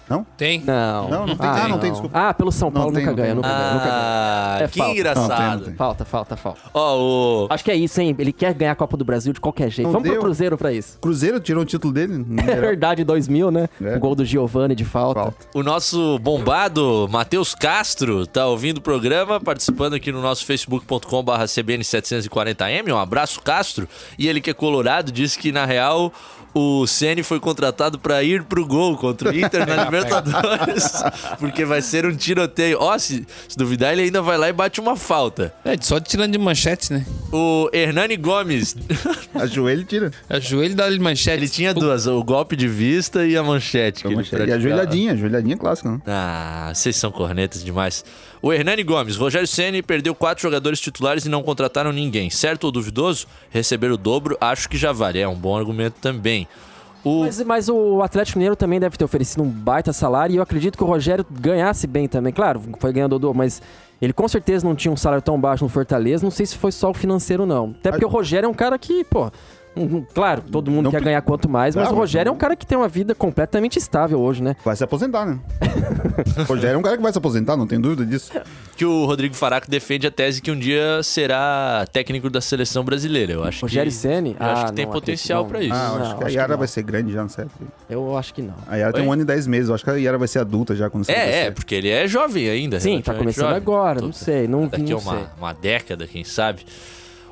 [0.09, 0.25] Não?
[0.37, 0.61] Tem.
[0.63, 1.09] Não.
[1.09, 1.47] Não, não tem.
[1.49, 2.17] Ah, Ah, não tem, desculpa.
[2.29, 3.35] Ah, pelo São Paulo Não tem, nunca não ganha, tem.
[3.35, 3.95] nunca ganha, nunca ganha.
[3.95, 4.91] Ah, É que falta.
[4.93, 5.27] engraçado.
[5.29, 5.73] Não, tem, não tem.
[5.75, 6.59] Falta, falta, falta.
[6.73, 7.47] Ó, o.
[7.49, 8.15] Acho que é isso, hein?
[8.19, 9.87] Ele quer ganhar a Copa do Brasil de qualquer jeito.
[9.87, 10.13] Não Vamos deu.
[10.13, 10.97] pro Cruzeiro pra isso.
[10.99, 12.23] Cruzeiro tirou o título dele.
[12.47, 13.67] É verdade, 2000, né?
[13.81, 13.95] É.
[13.95, 15.21] O gol do Giovani de falta.
[15.21, 15.37] Falta.
[15.53, 22.93] O nosso bombado Matheus Castro tá ouvindo o programa, participando aqui no nosso facebook.com.br CBN740M.
[22.93, 23.87] Um abraço, Castro.
[24.17, 26.11] E ele que é colorado disse que, na real,
[26.55, 31.03] o Ceni foi contratado pra ir pro gol contra o Inter na Libertadores,
[31.37, 32.77] porque vai ser um tiroteio.
[32.79, 35.53] Ó, se, se duvidar, ele ainda vai lá e bate uma falta.
[35.65, 37.05] É, só tirando de manchete, né?
[37.31, 38.75] O Hernani Gomes,
[39.35, 40.11] A joelho tira.
[40.29, 41.37] A joelho dá de manchete.
[41.37, 44.01] ele tinha duas, o golpe de vista e a manchete.
[44.01, 44.59] que ele E a praticava.
[44.61, 45.99] joelhadinha, a joelhadinha clássica, né?
[46.07, 48.05] Ah, vocês são cornetas demais.
[48.45, 52.29] O Hernani Gomes, Rogério Ceni perdeu quatro jogadores titulares e não contrataram ninguém.
[52.29, 53.25] Certo ou duvidoso?
[53.49, 55.17] Receber o dobro, acho que já vale.
[55.17, 56.47] É um bom argumento também.
[57.03, 57.21] O...
[57.21, 60.77] Mas, mas o Atlético Mineiro também deve ter oferecido um baita salário e eu acredito
[60.77, 62.31] que o Rogério ganhasse bem também.
[62.31, 63.63] Claro, foi ganhando o dobro, mas
[63.99, 66.23] ele com certeza não tinha um salário tão baixo no Fortaleza.
[66.23, 67.75] Não sei se foi só o financeiro, não.
[67.79, 69.31] Até porque o Rogério é um cara que, pô.
[69.75, 72.31] Um- um- Claro, todo mundo Não quer ganhar quanto mais, mas Ah, o Rogério é
[72.31, 74.55] não- um cara que tem uma vida completamente estável hoje, né?
[74.63, 75.39] Vai se aposentar, né?
[76.37, 78.31] o Rogério é um cara que vai se aposentar, não tem dúvida disso.
[78.75, 83.33] Que o Rodrigo Faraco defende a tese que um dia será técnico da seleção brasileira.
[83.33, 83.97] Eu acho Rogério que...
[83.97, 84.35] Ceni?
[84.39, 85.61] Eu acho Ah, que tem não, potencial não.
[85.61, 85.73] isso.
[85.73, 86.57] Ah, eu acho Não, que a acho Yara que não.
[86.59, 87.51] vai ser grande já, não certo?
[87.89, 88.53] Eu acho que não.
[88.67, 89.07] A Yara tem Oi?
[89.07, 91.05] um ano e dez meses, eu acho que a Yara vai ser adulta já quando
[91.05, 92.79] sair É, é, porque ele é jovem ainda.
[92.79, 93.57] Sim, tá começando jovem.
[93.57, 95.25] agora, não Tô- sei, não, Daqui a não uma, sei.
[95.37, 96.65] uma década, quem sabe.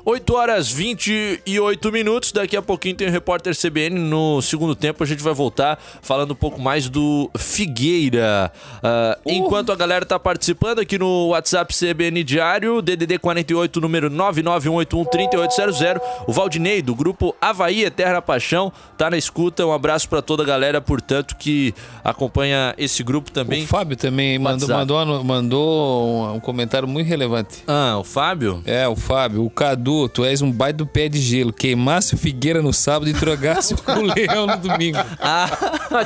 [0.06, 2.30] 8 horas 28 minutos.
[2.30, 3.98] Daqui a pouquinho tem o repórter CBN.
[3.98, 8.52] No segundo tempo a gente vai voltar falando um pouco mais do Figueira.
[8.82, 16.00] Ah, Enquanto a galera tá participando aqui no WhatsApp CBN Diário, DDD 48, número 991813800.
[16.26, 19.64] O Valdinei, do grupo Havaí Eterna Paixão, tá na escuta.
[19.64, 23.64] Um abraço pra toda a galera, portanto, que acompanha esse grupo também.
[23.64, 27.62] O Fábio também mandou, mandou, mandou um comentário muito relevante.
[27.66, 28.62] Ah, o Fábio?
[28.66, 31.52] É, o Fábio, o Cadu, tu és um baita do pé de gelo.
[31.52, 34.98] Queimasse o Figueira no sábado e drogasse o leão no domingo.
[35.20, 35.48] Ah,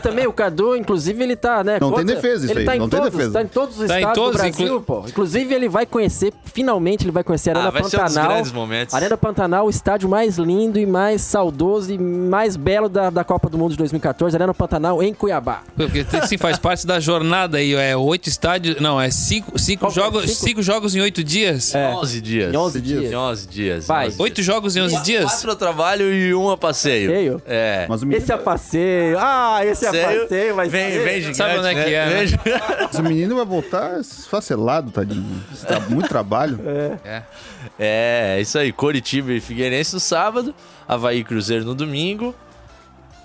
[0.02, 1.78] também o Cadu, inclusive, ele tá, né?
[1.80, 3.32] Não tem defesa isso ele aí, tá em não tem todos, defesa.
[3.32, 5.04] Tá em todos os Tá em estados todos, do Brasil, inclu- pô.
[5.06, 8.08] Inclusive, ele vai conhecer, finalmente, ele vai conhecer a Arena Ah, vai ser um dos
[8.14, 8.32] Pantanal.
[8.32, 8.94] grandes momentos.
[8.94, 13.48] Arena Pantanal, o estádio mais lindo e mais saudoso e mais belo da, da Copa
[13.48, 14.36] do Mundo de 2014.
[14.36, 15.62] Arena Pantanal, em Cuiabá.
[15.76, 17.74] Porque sim, faz parte da jornada aí.
[17.74, 18.80] É oito estádios.
[18.80, 20.02] Não, é cinco, cinco, Qual que é?
[20.02, 20.44] jogos, Cinco?
[20.48, 21.74] cinco jogos em oito dias.
[21.74, 21.88] É.
[21.94, 22.52] 11 dias.
[22.54, 23.12] Em 11 dias.
[23.12, 23.77] Em 11 dias.
[23.86, 24.06] Vai.
[24.06, 24.20] 11 dias.
[24.20, 25.24] Oito jogos em onze dias?
[25.30, 27.10] Quatro a trabalho e um a passeio.
[27.10, 27.42] Passeio?
[27.46, 27.86] É.
[27.88, 29.18] Mas o menino, Esse é passeio.
[29.18, 31.04] Ah, esse é Passeio, passeio, vai vem, ser.
[31.04, 32.38] vem gigante, Sabe onde é que é, né?
[32.80, 35.42] Mas o menino vai voltar esfacelado, tadinho.
[35.66, 36.58] Tá muito trabalho.
[37.04, 37.22] É.
[37.78, 38.72] É, isso aí.
[38.72, 40.54] Coritiba e Figueirense no sábado.
[40.86, 42.34] Havaí e Cruzeiro no domingo.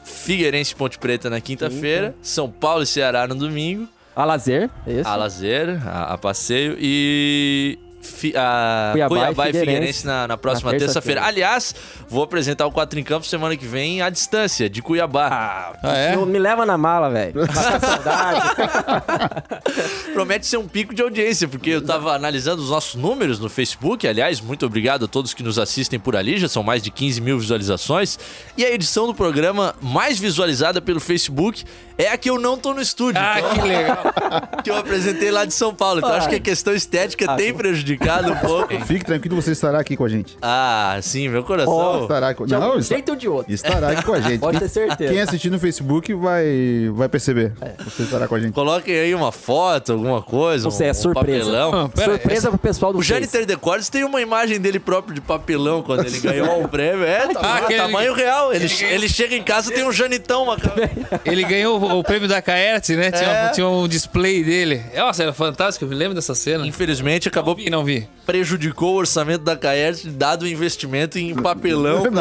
[0.03, 2.15] Figueirense e Ponte Preta na quinta-feira.
[2.21, 3.87] São Paulo e Ceará no domingo.
[4.15, 5.07] A lazer, esse.
[5.07, 6.77] A lazer, a, a passeio.
[6.79, 7.79] E...
[8.03, 11.21] Fi- a Cuiabá Cuiabá, e e Figueirense Figueirense na, na próxima na terça-feira.
[11.21, 11.47] terça-feira.
[11.47, 11.73] Aliás,
[12.09, 15.73] vou apresentar o 4 em Campo semana que vem à distância, de Cuiabá.
[15.81, 16.15] Ah, é?
[16.15, 17.33] Não me leva na mala, velho.
[20.13, 24.07] Promete ser um pico de audiência, porque eu tava analisando os nossos números no Facebook.
[24.07, 27.21] Aliás, muito obrigado a todos que nos assistem por ali, já são mais de 15
[27.21, 28.19] mil visualizações.
[28.57, 31.63] E a edição do programa mais visualizada pelo Facebook
[31.97, 33.97] é a que eu não tô no estúdio, Ah, então, que legal.
[34.63, 35.99] que eu apresentei lá de São Paulo.
[35.99, 37.92] Então acho que a questão estética Ah, tem prejudicado
[38.31, 38.79] um pouco.
[38.85, 40.37] Fique tranquilo, você estará aqui com a gente.
[40.41, 41.99] Ah, sim, meu coração.
[41.99, 42.45] Oh, Estará com...
[42.45, 43.53] De Não, está- jeito ou de outro.
[43.53, 44.39] estará aqui com a gente.
[44.43, 45.11] Pode ter certeza.
[45.11, 47.53] Quem assistir no Facebook vai, vai perceber.
[47.85, 48.53] Você estará com a gente.
[48.53, 50.63] Coloquem aí uma foto, alguma coisa.
[50.65, 51.49] Não sei, um, é surpresa.
[51.49, 51.85] Um papelão.
[51.85, 53.03] Ah, pera, Surpresa pro pessoal do O.
[53.03, 57.03] Jâniter Decordes tem uma imagem dele próprio de papelão quando ele ganhou um prêmio.
[57.05, 58.53] É, tá, Ah, aquele- tamanho real.
[58.53, 60.57] Ele, ele chega em casa tem um Janitão, uma
[61.25, 63.11] Ele ganhou o, o prêmio da Caerte, né?
[63.11, 63.49] Tinha, É.
[63.49, 64.81] tinha um display dele.
[64.95, 66.65] Nossa, era fantástico, eu me lembro dessa cena.
[66.65, 68.07] Infelizmente, Não acabou vi, não vi.
[68.25, 72.03] prejudicou o orçamento da Caerte, dado o investimento em papelão.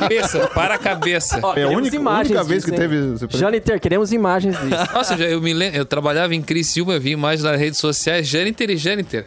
[0.00, 1.40] Cabeça, para a cabeça.
[1.42, 2.96] Ó, É a única, imagens única vez que teve.
[3.36, 4.68] Jâniter, queremos imagens disso.
[4.94, 7.78] Nossa, eu, já- eu me lembro, eu trabalhava em Criciúma, eu vi imagens nas redes
[7.78, 9.26] sociais, Jâniter e Jâniter.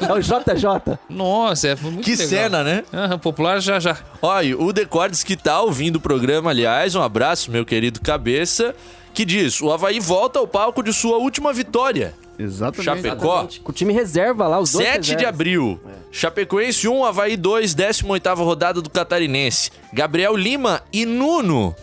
[0.00, 0.98] É o JJ.
[1.08, 2.26] Nossa, é muito Que legal.
[2.28, 2.84] cena, né?
[2.92, 3.96] Aham, popular já já.
[4.20, 8.74] Olha, o Decordes que tá ouvindo o programa, aliás, um abraço, meu querido cabeça,
[9.14, 12.14] que diz: o Havaí volta ao palco de sua última vitória.
[12.38, 12.84] Exatamente.
[12.84, 13.24] Chapecó.
[13.32, 13.60] Exatamente.
[13.60, 15.80] Com o time reserva lá, os dois 7 de abril.
[16.10, 19.70] Chapecoense 1, Havaí 2, 18ª rodada do Catarinense.
[19.92, 21.74] Gabriel Lima e Nuno.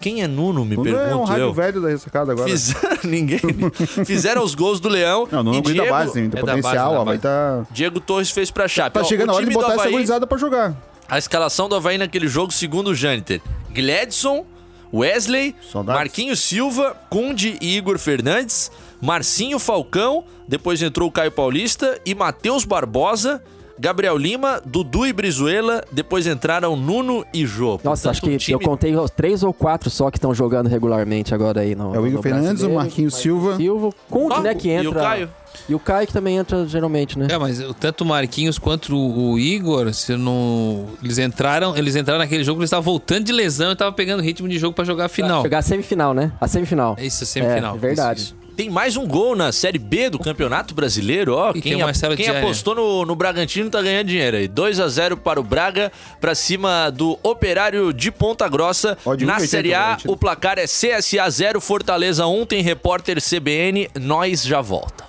[0.00, 1.52] Quem é Nuno, me Nuno pergunto é um rádio eu.
[1.54, 2.46] velho da ressacada agora.
[2.50, 3.40] Fizeram, ninguém...
[4.04, 5.26] Fizeram os gols do Leão.
[5.32, 6.90] Não, não e é da Diego, base, tem é da base, potencial.
[6.90, 7.22] é da ó, vai base.
[7.22, 8.92] tá, Diego Torres fez pra Chape.
[8.94, 10.74] tá Ó, chegando o a hora de botar essa Havaí- gurizada pra jogar.
[11.08, 13.40] A escalação do Havaí naquele jogo, segundo o Jâniter.
[13.72, 14.44] Gledson,
[14.92, 15.98] Wesley, Saudades.
[16.00, 18.70] Marquinhos Silva, Conde e Igor Fernandes,
[19.04, 23.42] Marcinho Falcão, depois entrou o Caio Paulista e Matheus Barbosa,
[23.78, 27.78] Gabriel Lima, Dudu e Brizuela, depois entraram Nuno e Jô.
[27.84, 30.32] Nossa, acho que Portanto, o time eu contei os três ou quatro só que estão
[30.32, 32.70] jogando regularmente agora aí no É o Igor Fernandes, o.
[32.70, 33.56] Marquinhos Silva.
[33.56, 34.84] Silva, Conde, Ah, né, que entra.
[34.84, 35.30] E o Caio?
[35.68, 37.26] E o Caio que também entra geralmente, né?
[37.30, 40.86] É, mas o- tanto o Marquinhos quanto o, o Igor, se não.
[41.02, 44.48] Eles entraram, eles entraram naquele jogo, eles estavam voltando de lesão e estavam pegando ritmo
[44.48, 45.42] de jogo pra jogar a final.
[45.42, 46.32] Chegar a semifinal, né?
[46.40, 46.94] A semifinal.
[46.98, 47.74] É isso, semifinal.
[47.74, 48.20] É, verdade.
[48.22, 48.43] Isso, isso.
[48.56, 51.50] Tem mais um gol na Série B do Campeonato Brasileiro, ó.
[51.54, 54.46] E Quem, a- quem apostou no, no Bragantino tá ganhando dinheiro aí.
[54.46, 55.90] 2 a 0 para o Braga,
[56.20, 58.96] pra cima do Operário de Ponta Grossa.
[59.04, 63.20] Ó, de na 1,80 Série A, o placar é CSA 0, Fortaleza 1, tem repórter
[63.20, 65.04] CBN, nós já volta.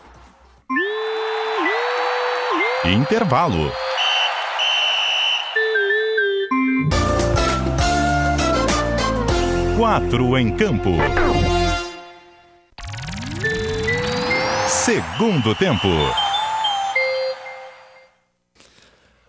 [2.84, 3.72] Intervalo.
[9.78, 10.90] Quatro em campo.
[14.86, 15.88] Segundo tempo.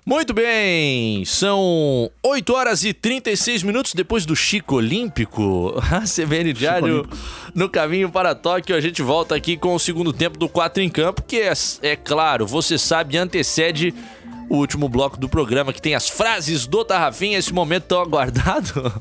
[0.04, 5.74] Muito bem, são 8 horas e 36 minutos depois do Chico Olímpico.
[5.90, 7.08] A CBN Diário
[7.54, 8.76] no caminho para Tóquio.
[8.76, 11.96] A gente volta aqui com o segundo tempo do 4 em campo, que é, é
[11.96, 13.94] claro, você sabe, antecede
[14.48, 18.92] o último bloco do programa, que tem as frases do Tarrafinha, esse momento tão aguardado.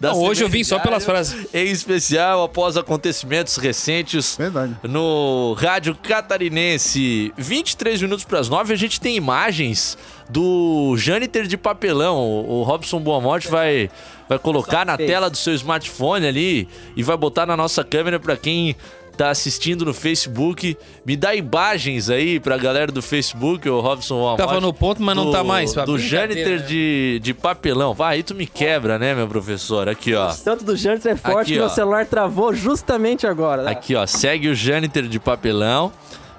[0.00, 1.46] da Não, hoje eu vim só pelas frases.
[1.52, 4.76] Em especial após acontecimentos recentes Verdade.
[4.82, 7.32] no Rádio Catarinense.
[7.36, 9.96] 23 minutos para as 9, a gente tem imagens
[10.28, 12.18] do Jâniter de papelão.
[12.18, 13.90] O Robson Boamonte vai,
[14.28, 18.36] vai colocar na tela do seu smartphone ali e vai botar na nossa câmera para
[18.36, 18.76] quem
[19.20, 20.78] tá assistindo no Facebook.
[21.04, 24.38] Me dá imagens aí pra galera do Facebook, o Robson Boamonte.
[24.38, 26.56] Tava no ponto, mas não do- tá mais, Do né?
[26.66, 27.92] de, de papelão.
[27.92, 29.90] Vai, aí tu me quebra, né, meu professor?
[29.90, 30.28] Aqui, ó.
[30.28, 33.64] O santo do Janter é forte Aqui, que meu celular travou justamente agora.
[33.64, 33.70] né?
[33.72, 35.92] Aqui, ó, segue o Jâniter de papelão.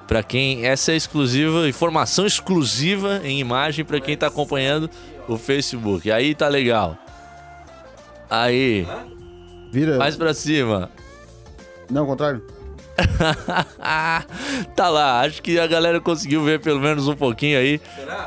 [0.07, 4.89] Pra quem essa é exclusiva, informação exclusiva em imagem pra quem tá acompanhando
[5.27, 6.11] o Facebook.
[6.11, 6.97] Aí tá legal.
[8.27, 8.87] Aí,
[9.71, 9.97] Vira.
[9.97, 10.89] mais pra cima.
[11.89, 12.41] Não, ao contrário.
[14.75, 17.79] tá lá, acho que a galera conseguiu ver pelo menos um pouquinho aí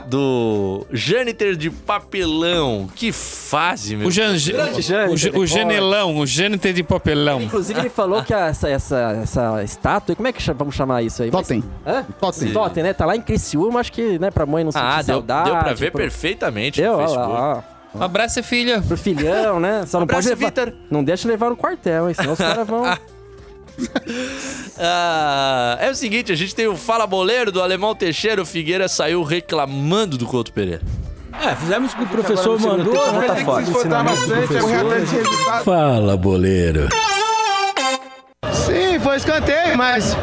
[0.07, 2.89] do Jâniter de papelão.
[2.95, 4.09] Que fase, meu.
[4.09, 5.47] O, Jan, Grande o, Jâniter, o né?
[5.47, 7.43] Janelão, o Jâniter de papelão.
[7.43, 11.31] Inclusive, ele falou que essa, essa, essa estátua, como é que vamos chamar isso aí?
[11.31, 11.63] Totem.
[11.87, 12.05] Hã?
[12.21, 12.53] Totem.
[12.53, 12.93] Totem, né?
[12.93, 15.51] Tá lá em Criciúma, acho que, né, pra mãe não sentir Ah, deu, saudade.
[15.51, 17.33] deu pra ver pro- perfeitamente Deu, no ó lá, Facebook.
[17.39, 17.75] ó.
[17.97, 18.83] Um abraço, filha.
[18.83, 19.85] Pro filhão, né?
[19.87, 20.47] Só não Abraço, pode levar...
[20.47, 20.75] Vitor.
[20.91, 22.15] Não deixa levar no quartel, hein?
[22.15, 22.83] Senão os caras vão...
[24.77, 28.43] Ah, é o seguinte, a gente tem o Fala Boleiro do Alemão Teixeira.
[28.43, 30.83] O Figueira saiu reclamando do Couto Pereira.
[31.41, 33.27] É, fizemos o que o professor mandou, né?
[33.27, 33.71] Tá forte.
[35.65, 36.89] Fala, Boleiro.
[38.53, 40.17] Sim, foi escanteio, mas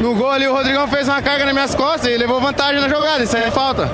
[0.00, 2.88] no gol ali o Rodrigão fez uma carga nas minhas costas e levou vantagem na
[2.88, 3.88] jogada, isso aí é falta.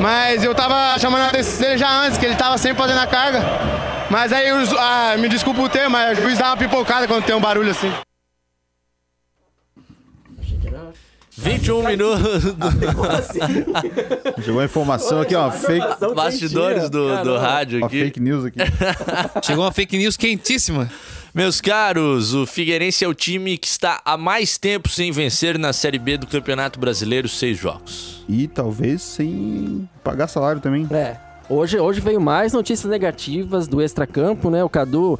[0.00, 3.06] Mas eu tava chamando a atenção dele já antes, que ele tava sempre fazendo a
[3.06, 3.40] carga.
[4.10, 7.34] Mas aí, ah, me desculpa o termo, mas o juiz dá uma pipocada quando tem
[7.34, 7.92] um barulho assim.
[11.40, 12.54] 21 minutos
[14.44, 15.50] Chegou a informação aqui, ó.
[15.50, 18.00] Fake, do bastidores do, do rádio uma aqui.
[18.04, 18.58] fake news aqui.
[19.42, 20.90] Chegou uma fake news quentíssima.
[21.34, 25.72] Meus caros, o Figueirense é o time que está há mais tempo sem vencer na
[25.72, 28.22] Série B do Campeonato Brasileiro, seis jogos.
[28.28, 30.86] E talvez sem pagar salário também.
[30.90, 31.16] É.
[31.48, 34.62] Hoje, hoje veio mais notícias negativas do extracampo, né?
[34.62, 35.18] O Cadu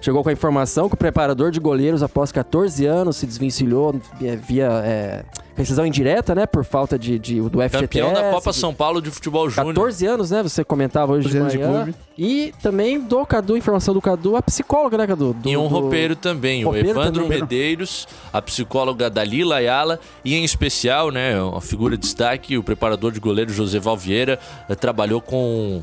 [0.00, 4.36] chegou com a informação que o preparador de goleiros, após 14 anos, se desvencilhou via,
[4.36, 5.24] via é,
[5.56, 6.46] rescisão indireta, né?
[6.46, 7.80] Por falta de, de- do FGTS.
[7.80, 9.74] Campeão da Copa de- São Paulo de Futebol Júnior.
[9.74, 10.42] 14 anos, né?
[10.42, 11.84] Você comentava hoje de 14 anos de manhã.
[11.84, 11.98] clube.
[12.16, 15.32] e também do Cadu, informação do Cadu, a psicóloga, né, Cadu?
[15.32, 17.40] Do- E um do- roupeiro também, Roupeiro o Evandro também.
[17.40, 23.12] Medeiros, a psicóloga Dalila Ayala e em especial, né, uma figura de destaque, o preparador
[23.12, 25.82] de goleiro José Vieira, eh, trabalhou com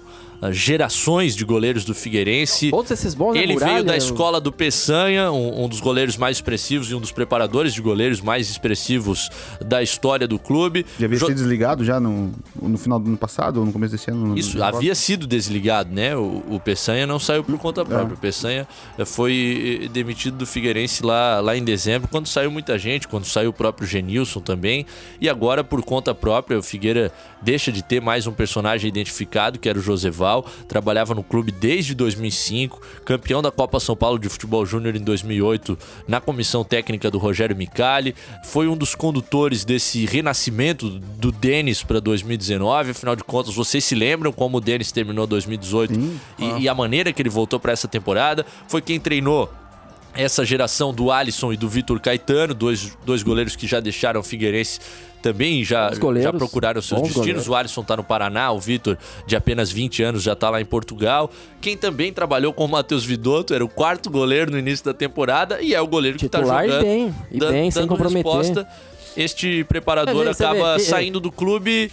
[0.51, 2.69] gerações de goleiros do Figueirense.
[2.69, 3.35] Todos esses bons?
[3.35, 6.99] Ele Muralha, veio da escola do Peçanha, um, um dos goleiros mais expressivos e um
[6.99, 9.29] dos preparadores de goleiros mais expressivos
[9.65, 10.85] da história do clube.
[10.99, 13.91] Já havia Jo- sido desligado já no, no final do ano passado ou no começo
[13.93, 14.27] desse ano?
[14.27, 16.15] no- Isso, havia sido desligado, né?
[16.15, 18.13] O, o Peçanha não saiu por conta própria.
[18.15, 18.67] O Peçanha
[19.05, 23.49] foi eh, demitido do Figueirense lá, lá em dezembro, quando saiu muita gente, quando saiu
[23.49, 24.85] o próprio Genilson também.
[25.19, 27.11] E agora, por conta própria, o Figueira
[27.41, 29.81] deixa de ter mais um personagem identificado, que era o
[30.67, 35.77] Trabalhava no clube desde 2005, campeão da Copa São Paulo de Futebol Júnior em 2008,
[36.07, 38.15] na comissão técnica do Rogério Micali.
[38.45, 42.91] Foi um dos condutores desse renascimento do Denis para 2019.
[42.91, 45.93] Afinal de contas, vocês se lembram como o Denis terminou 2018
[46.39, 48.45] e, e a maneira que ele voltou para essa temporada?
[48.67, 49.49] Foi quem treinou
[50.15, 54.23] essa geração do Alisson e do Vitor Caetano, dois, dois goleiros que já deixaram o
[54.23, 54.79] Figueirense
[55.21, 57.15] também já, goleiros, já procuraram seus destinos.
[57.25, 57.47] goleiros.
[57.49, 58.95] O Alisson tá no Paraná, o Vitor,
[59.25, 61.31] de apenas 20 anos, já tá lá em Portugal.
[61.59, 65.59] Quem também trabalhou com o Matheus Vidotto, era o quarto goleiro no início da temporada
[65.61, 66.83] e é o goleiro que tá Titular e jogando.
[66.83, 68.23] bem, e bem, sem dando comprometer.
[68.31, 68.67] resposta.
[69.17, 71.89] Este preparador vê, acaba fi- saindo do clube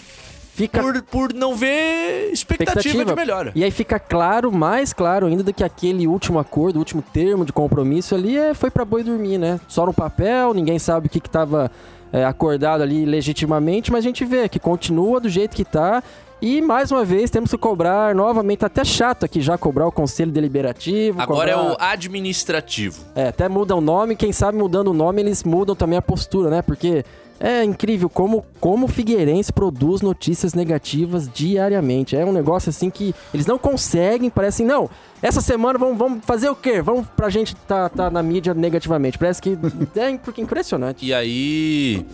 [0.54, 3.52] Fica por, por não ver expectativa, de melhora.
[3.54, 7.42] E aí fica claro, mais claro ainda do que aquele último acordo, o último termo
[7.42, 9.58] de compromisso ali é, foi pra boi dormir, né?
[9.66, 11.70] Só no papel, ninguém sabe o que, que tava
[12.12, 16.02] é, acordado ali legitimamente, mas a gente vê que continua do jeito que tá.
[16.42, 19.92] E mais uma vez temos que cobrar novamente, tá até chato aqui já cobrar o
[19.92, 21.18] conselho deliberativo.
[21.22, 23.00] Agora é cobrar- o administrativo.
[23.14, 26.50] É, até muda o nome, quem sabe mudando o nome eles mudam também a postura,
[26.50, 26.60] né?
[26.60, 27.04] Porque
[27.44, 32.16] é incrível como, como o Figueirense produz notícias negativas diariamente.
[32.16, 34.88] É um negócio assim que eles não conseguem, parece assim, não,
[35.20, 36.80] essa semana vamos, vamos fazer o quê?
[36.80, 39.18] Vamos pra gente tá, tá na mídia negativamente.
[39.18, 39.58] Parece que
[39.98, 41.04] é imp- impressionante.
[41.04, 42.06] E aí,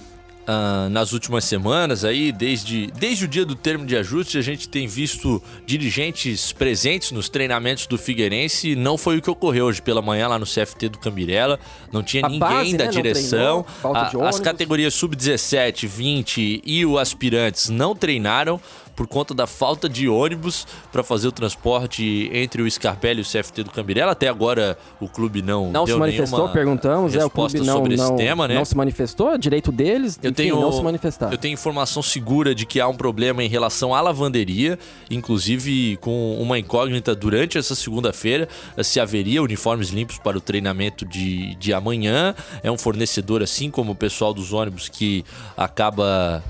[0.51, 4.67] ah, nas últimas semanas, aí, desde, desde o dia do termo de ajuste, a gente
[4.69, 8.75] tem visto dirigentes presentes nos treinamentos do Figueirense.
[8.75, 11.61] Não foi o que ocorreu hoje pela manhã lá no CFT do Cambirela.
[11.93, 13.63] Não tinha A ninguém base, da né, direção.
[13.83, 18.59] treinou, A- as categorias sub-17, 20 e o aspirantes não treinaram
[18.99, 23.25] por conta da falta de ônibus para fazer o transporte entre o Scarpelli e o
[23.25, 24.11] CFT do Cambirela.
[24.11, 28.05] Até agora o clube não, Não se manifestou, perguntamos, é o clube não, sobre não,
[28.05, 28.57] esse tema, né?
[28.57, 31.31] não se manifestou, é direito deles, Eu enfim, tenho, não se manifestar.
[31.33, 34.77] eu tenho informação segura de que há um problema em relação à lavanderia,
[35.09, 38.49] inclusive com uma incógnita durante essa segunda-feira,
[38.83, 42.35] se haveria uniformes limpos para o treinamento de, de amanhã.
[42.65, 45.25] É um fornecedor, assim como o pessoal dos ônibus, que
[45.57, 46.43] acaba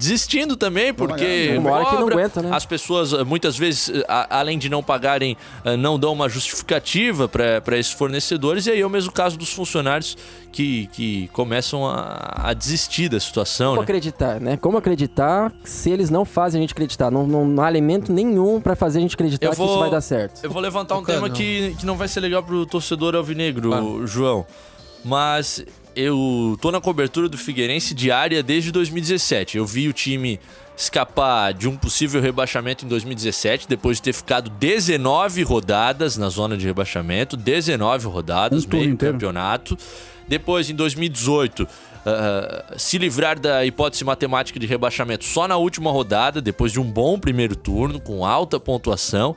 [0.00, 2.48] desistindo também, porque Uma hora que não aguenta, né?
[2.50, 6.26] as pessoas eh, muitas vezes, eh, a- além de não pagarem, eh, não dão uma
[6.26, 10.16] justificativa para esses fornecedores, e aí é o mesmo caso dos funcionários
[10.50, 13.72] que, que começam a, a desistir da situação.
[13.72, 13.84] Como Né?
[13.84, 14.56] acreditar, né?
[14.56, 17.10] Como acreditar se eles não fazem a gente acreditar?
[17.10, 19.90] Não, não, não há elemento nenhum pra fazer a gente acreditar Eu que isso vai
[19.90, 20.40] dar certo.
[20.42, 21.34] Eu vou levantar um tema não.
[21.36, 24.06] que, que não vai ser legal pro torcedor alvinegro, Claro.
[24.06, 24.46] João.
[25.04, 25.64] Mas
[25.94, 29.58] eu tô na cobertura do Figueirense diária desde 2017.
[29.58, 30.38] Eu vi o time
[30.76, 36.56] escapar de um possível rebaixamento em 2017, depois de ter ficado 19 rodadas na zona
[36.56, 39.14] de rebaixamento, 19 rodadas, Um meio inteiro.
[39.14, 39.76] campeonato.
[40.26, 41.66] Depois, em 2018,
[42.06, 46.84] ah, se livrar da hipótese matemática de rebaixamento só na última rodada, depois de um
[46.84, 49.36] bom primeiro turno, com alta pontuação.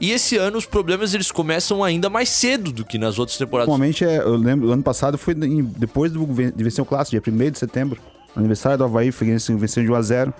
[0.00, 3.68] E esse ano os problemas eles começam ainda mais cedo do que nas outras temporadas.
[3.68, 7.34] Normalmente, é, eu lembro, ano passado foi em- depois do, de vencer o clássico, dia
[7.34, 8.00] 1 de setembro.
[8.34, 10.34] Aniversário do Havaí, Figueirense venceu de 1 a 0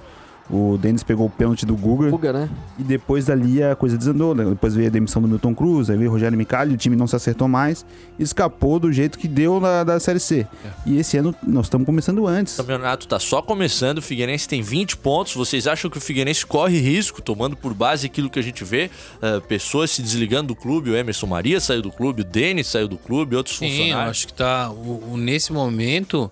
[0.51, 2.11] O Denis pegou o pênalti do Guga.
[2.11, 2.51] Fuga, né?
[2.79, 4.35] E depois dali a coisa desandou.
[4.35, 4.45] né?
[4.45, 7.07] Depois veio a demissão do Milton Cruz, aí veio o Rogério Micali, o time não
[7.07, 7.87] se acertou mais.
[8.19, 10.47] Escapou do jeito que deu na, da Série C.
[10.85, 12.55] E esse ano nós estamos começando antes.
[12.59, 15.35] O campeonato tá só começando, o Figueirense tem 20 pontos.
[15.35, 18.91] Vocês acham que o Figueirense corre risco, tomando por base aquilo que a gente vê?
[19.23, 22.89] ah, pessoas se desligando do clube, o Emerson Maria saiu do clube, o Denis saiu
[22.89, 24.11] do clube, outros Sim, eu funcionários.
[24.11, 26.31] acho que tá o, o- nesse momento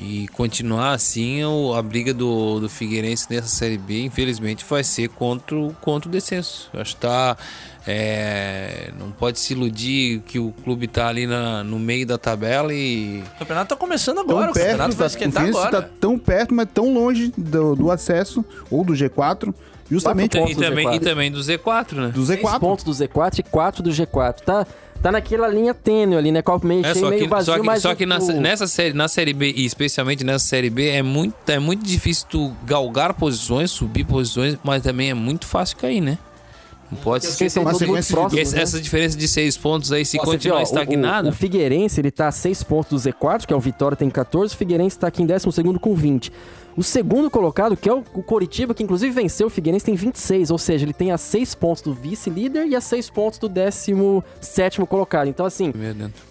[0.00, 1.40] e continuar assim
[1.76, 6.12] a briga do, do Figueirense nessa série B, infelizmente, vai ser contra, o- contra o
[6.12, 6.70] descenso.
[6.72, 7.36] Eu acho que tá.
[7.86, 12.72] é, não pode se iludir que o clube tá ali na- no meio da tabela
[12.72, 13.22] e.
[13.34, 15.82] O campeonato tá começando Tão agora, o perto, campeonato vai tá, o esquentar agora.
[15.82, 19.52] tá tão perto, mas tão longe do, do acesso, ou do G4,
[19.90, 20.94] justamente Quatro E pontos do também, Z4.
[20.94, 22.08] e também do Z4, né?
[22.08, 22.60] do Seis Z4.
[22.60, 24.34] pontos do Z4 e 4 do G4.
[24.44, 24.66] Tá,
[25.02, 26.42] tá naquela linha tênue ali, né?
[26.42, 28.18] Copo meio É, cheio, só meio que, vazio, só que, mas só o- que na-
[28.18, 32.26] nessa série, na série B, e especialmente nessa série B, é muito, é muito difícil
[32.28, 36.18] tu galgar posições, subir posições, mas também é muito fácil cair, né?
[36.90, 37.50] Não pode esquecer.
[37.50, 38.62] são uma todos muito de- próximos, Esse- né?
[38.62, 41.28] Essa diferença de seis pontos aí, se Ó, continuar ó, o- estagnado.
[41.28, 44.08] O, o Figueirense, ele tá a 6 pontos do Z4, que é o Vitória, tem
[44.08, 44.54] 14.
[44.54, 46.32] O Figueirense tá aqui em 12 com 20.
[46.76, 50.50] O segundo colocado, que é o, o Coritiba, que inclusive venceu o Figueirense, tem 26.
[50.52, 54.78] Ou seja, ele tem a 6 pontos do vice-líder e a 6 pontos do 17
[54.86, 55.26] colocado.
[55.28, 55.72] Então, assim,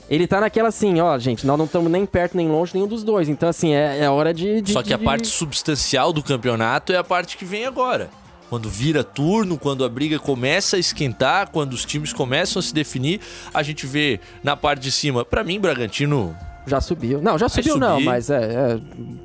[0.10, 3.04] ele tá naquela assim, ó, gente, nós não estamos nem perto nem longe nenhum dos
[3.04, 3.28] dois.
[3.30, 6.94] Então, assim, é, é hora de, de- Só que a de- parte substancial do campeonato
[6.94, 8.10] é a parte que vem agora.
[8.50, 12.74] Quando vira turno, quando a briga começa a esquentar, quando os times começam a se
[12.74, 13.20] definir,
[13.54, 15.26] a gente vê na parte de cima.
[15.26, 16.36] Pra mim, Bragantino.
[16.68, 17.22] Já subiu.
[17.22, 18.80] Não, já subiu não, mas é, é,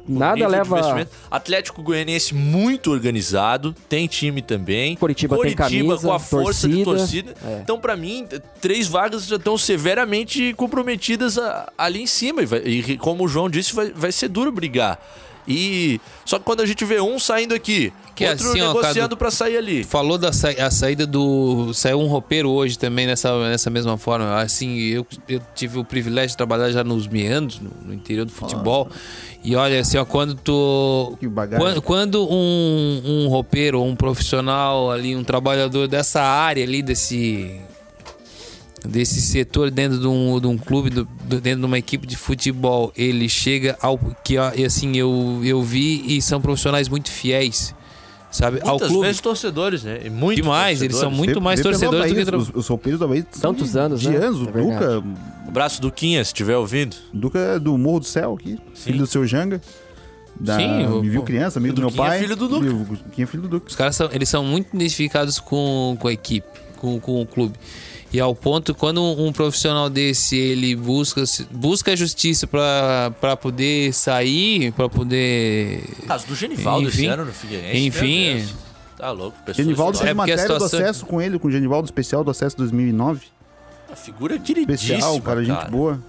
[0.09, 1.09] nada leva...
[1.29, 4.95] Atlético Goianiense muito organizado, tem time também.
[4.95, 7.33] Curitiba tem camisa, com a força de torcida.
[7.33, 7.53] torcida.
[7.57, 7.61] É.
[7.61, 8.29] Então, pra mim,
[8.61, 11.37] três vagas já estão severamente comprometidas
[11.77, 12.43] ali em cima.
[12.43, 15.01] E, e como o João disse, vai, vai ser duro brigar.
[15.47, 19.31] E só que quando a gente vê um saindo aqui, Que outro assim, negociando pra
[19.31, 19.83] sair ali.
[19.83, 21.73] Falou da sa a saída do.
[21.75, 24.41] Saiu um roupeiro hoje também nessa, nessa mesma forma.
[24.41, 28.33] Assim, eu, eu tive o privilégio de trabalhar já nos meandros, no, no interior do
[28.33, 28.89] futebol.
[29.43, 31.19] E olha, assim, ó, quando tu.
[31.59, 37.61] Quando, quando um, um roupeiro, um profissional ali, um trabalhador dessa área ali, desse.
[38.87, 42.17] Desse setor dentro de um, de um clube, do- do- dentro de uma equipe de
[42.17, 47.73] futebol, ele chega ao que e assim eu, eu vi e são profissionais muito fiéis,
[48.31, 48.59] sabe?
[48.63, 49.07] ao Muitas clube.
[49.07, 50.01] vezes torcedores, né?
[50.11, 52.99] Muito Demais, eles são muito mais pelo torcedores do Havaí, que tra- Os, os roupeiros
[52.99, 54.17] do Havaí são Tantos de- anos, de né?
[54.17, 54.41] anos.
[54.49, 55.05] É O Duca,
[55.47, 56.97] Abraço do Quinha, se estiver ouvindo.
[57.15, 58.59] Duca é do Morro do Céu aqui.
[58.75, 59.61] Filho do seu Janga.
[60.41, 62.19] Da, Sim, o- me viu criança, amigo do meu é pai.
[62.21, 62.67] filho do Duca.
[62.67, 63.69] O Duquinha é filho do Duca.
[63.69, 66.49] Os caras são, eles são muito identificados com, com a equipe,
[66.83, 67.55] com, com o clube.
[68.13, 74.71] E ao ponto, quando um, profissional desse, ele busca, busca a justiça pra poder sair,
[74.73, 75.83] pra poder...
[76.07, 76.99] Caso do Genivaldo Enfim.
[76.99, 77.87] esse ano no Figueirense.
[77.87, 78.47] Enfim.
[78.99, 79.39] Tá louco.
[79.55, 82.57] Genivaldo fez É matéria do situação- acesso com ele, com o Genivaldo especial do acesso
[82.59, 83.27] 2009.
[83.91, 86.03] A figura queridíssima, Especial, cara, gente boa.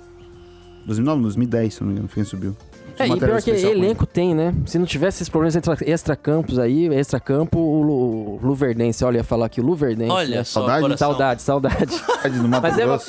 [0.85, 2.57] 2009, 2010, se não me engano, quem subiu.
[2.99, 4.53] É, e pior que elenco tem, né?
[4.65, 9.23] Se não tivesse esses problemas extra, extra-campos aí, extra-campo, o, Lu- o Luverdense, olha, ia
[9.23, 10.11] falar aqui, o Luverdense.
[10.11, 10.43] Olha né?
[10.43, 10.97] só, Saudade.
[10.99, 12.03] Saudade, saudade.
[12.61, 12.99] Mas é, uma,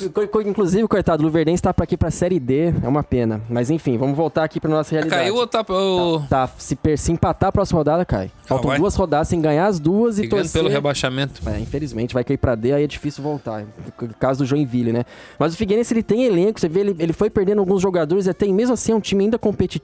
[0.45, 3.41] inclusive, coitado, o Luverdense tá pra aqui pra Série D, é uma pena.
[3.49, 5.21] Mas enfim, vamos voltar aqui pra nossa realidade.
[5.21, 5.63] Caiu ou tá...
[5.69, 8.31] o- Tá, se, per- se empatar a próxima rodada, cai.
[8.45, 8.79] Faltam vai.
[8.79, 10.51] duas rodadas, sem ganhar as duas e torcer...
[10.61, 11.41] pelo rebaixamento.
[11.47, 13.63] É, infelizmente, vai cair pra D, aí é difícil voltar.
[14.01, 15.03] No caso do Joinville, né?
[15.39, 18.45] Mas o Figueirense, ele tem elenco, você vê, ele, ele foi perdendo alguns jogadores, até
[18.45, 19.74] e mesmo assim é um time ainda competitivo,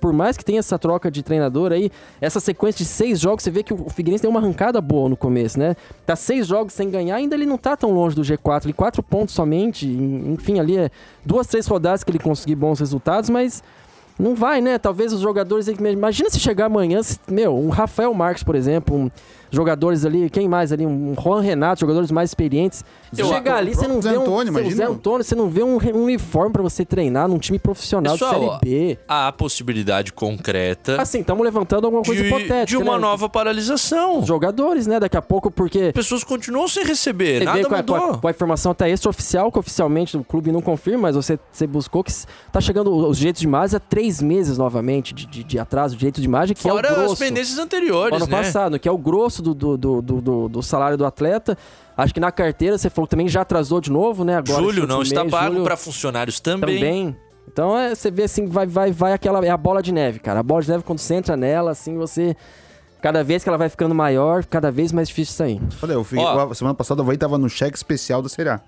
[0.00, 1.90] por mais que tenha essa troca de treinador aí,
[2.20, 5.16] essa sequência de seis jogos, você vê que o Figueirense tem uma arrancada boa no
[5.16, 5.76] começo, né?
[6.06, 9.02] Tá seis jogos sem ganhar, ainda ele não tá tão longe do G4, ele quatro
[9.02, 10.90] pontos somente, enfim, ali é
[11.24, 13.62] duas, três rodadas que ele conseguir bons resultados, mas...
[14.18, 14.78] Não vai, né?
[14.78, 15.66] Talvez os jogadores.
[15.68, 19.10] Imagina se chegar amanhã, se- meu, um Rafael Marques, por exemplo, um,
[19.52, 20.86] jogadores ali, quem mais ali?
[20.86, 22.84] Um Juan Renato, jogadores mais experientes.
[23.12, 24.22] Se Eu- chegar ali, você não vê Zé um.
[24.22, 24.74] Antônio, imagina.
[24.76, 28.32] Zé Antônio, você não vê um, um uniforme pra você treinar num time profissional Pessoal,
[28.32, 28.60] de Série
[28.94, 28.98] B.
[29.06, 32.66] Há a possibilidade concreta Assim, estamos levantando alguma coisa de, hipotética.
[32.66, 33.00] de uma né?
[33.00, 34.18] nova paralisação.
[34.20, 34.98] Os jogadores, né?
[34.98, 35.92] Daqui a pouco, porque.
[35.92, 37.96] Pessoas continuam sem receber, Você nada com mudou.
[37.96, 41.66] a, com a informação até extraoficial, que oficialmente o clube não confirma, mas você, você
[41.66, 42.12] buscou que
[42.50, 45.98] tá chegando os direitos de imagem há três meses novamente de, de, de atraso de
[46.00, 47.12] direitos de imagem, que é o Fora grosso.
[47.14, 48.36] as pendências anteriores, ano né?
[48.42, 51.56] passado, que é o grosso do, do, do, do, do- do salário do atleta.
[51.96, 54.36] Acho que na carteira você falou que também já atrasou de novo, né?
[54.36, 56.76] Agora, Julho não último está mês, pago para funcionários também.
[56.76, 57.16] também.
[57.52, 59.44] Então é, você vê assim, vai, vai, vai aquela.
[59.44, 60.40] É a bola de neve, cara.
[60.40, 62.34] A bola de neve, quando você entra nela, assim, você.
[63.02, 65.60] Cada vez que ela vai ficando maior, cada vez mais difícil sair.
[65.82, 66.22] Olha, o Figue...
[66.22, 66.50] Ó.
[66.50, 68.60] a semana passada o Havaí tava no cheque especial da A.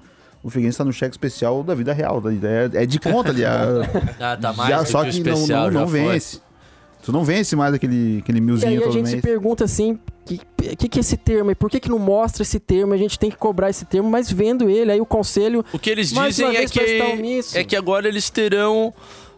[0.43, 2.20] O Figueirense tá no cheque especial da vida real.
[2.20, 3.43] da- É, é de conta ali.
[4.20, 6.01] Ah, tá mais já, só que, não, não, não já foi.
[6.01, 6.41] vence.
[7.05, 9.22] Tu não vence mais aquele, aquele E milzinho aí a gente se mês.
[9.25, 10.41] pergunta assim, que,
[10.77, 11.51] que que é esse termo?
[11.51, 12.95] E por que que não mostra esse termo?
[12.95, 15.64] A gente tem que cobrar esse termo, mas vendo ele, aí o conselho...
[15.72, 16.81] O que eles dizem é que,
[17.55, 18.93] é que agora eles terão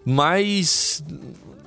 [0.05, 1.03] mais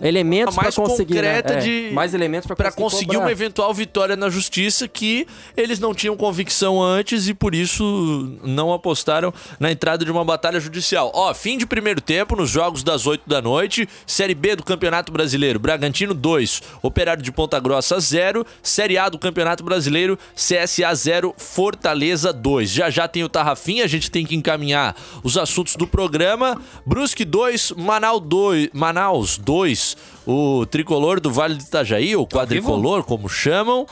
[0.02, 1.36] Elementos para conseguir, né?
[1.42, 5.28] concreta É, de- mais elementos para conseguir, conseguir uma eventual vitória na justiça que
[5.58, 10.60] eles não tinham convicção antes e por isso não apostaram na entrada de uma batalha
[10.60, 11.12] judicial.
[11.14, 15.12] Ó, fim de primeiro tempo nos jogos das 8 da noite, Série B do Campeonato
[15.12, 21.34] Brasileiro, Bragantino 2, Operário de Ponta Grossa 0, Série A do Campeonato Brasileiro, CSA 0,
[21.38, 22.70] Fortaleza 2.
[22.70, 26.60] Já já tem o Tarrafinha, a gente tem que encaminhar os assuntos do programa.
[26.86, 29.89] Brusque 2, Manaus 2, Manaus 2,
[30.26, 33.86] o tricolor do Vale do Itajaí, ou quadricolor, como chamam,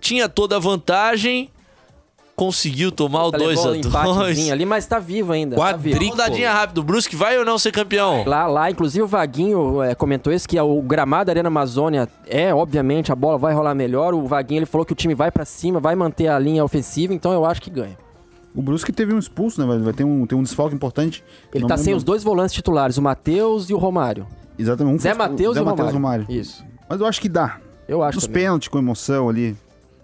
[0.00, 1.50] tinha toda a vantagem.
[2.36, 3.86] conseguiu tomar o Levou um 2x2.
[3.86, 5.54] empatezinho ali, mas tá vivo ainda.
[5.54, 5.96] Tá vivo.
[6.52, 6.78] Rápido.
[6.78, 8.24] O Brusque vai ou não ser campeão?
[8.26, 12.52] Lá, lá, inclusive o Vaguinho é, comentou isso, que o gramado da Arena Amazônia é,
[12.52, 14.14] obviamente, a bola vai rolar melhor.
[14.14, 17.14] O Vaguinho ele falou que o time vai pra cima, vai manter a linha ofensiva,
[17.14, 17.96] então eu acho que ganha.
[18.52, 19.78] O Brusque teve um expulso, né?
[19.78, 21.22] Vai- ter um, ter um desfalque importante.
[21.54, 24.26] Ele tá lembro- sem os dois volantes titulares, o Matheus e o Romário.
[24.58, 24.94] Exatamente.
[24.96, 26.26] Um Zé Matheus e o Matheus Romário.
[26.28, 26.64] Isso.
[26.88, 27.58] Mas eu acho que dá.
[27.88, 28.42] Eu acho Nos também.
[28.42, 29.56] pênaltis com emoção ali.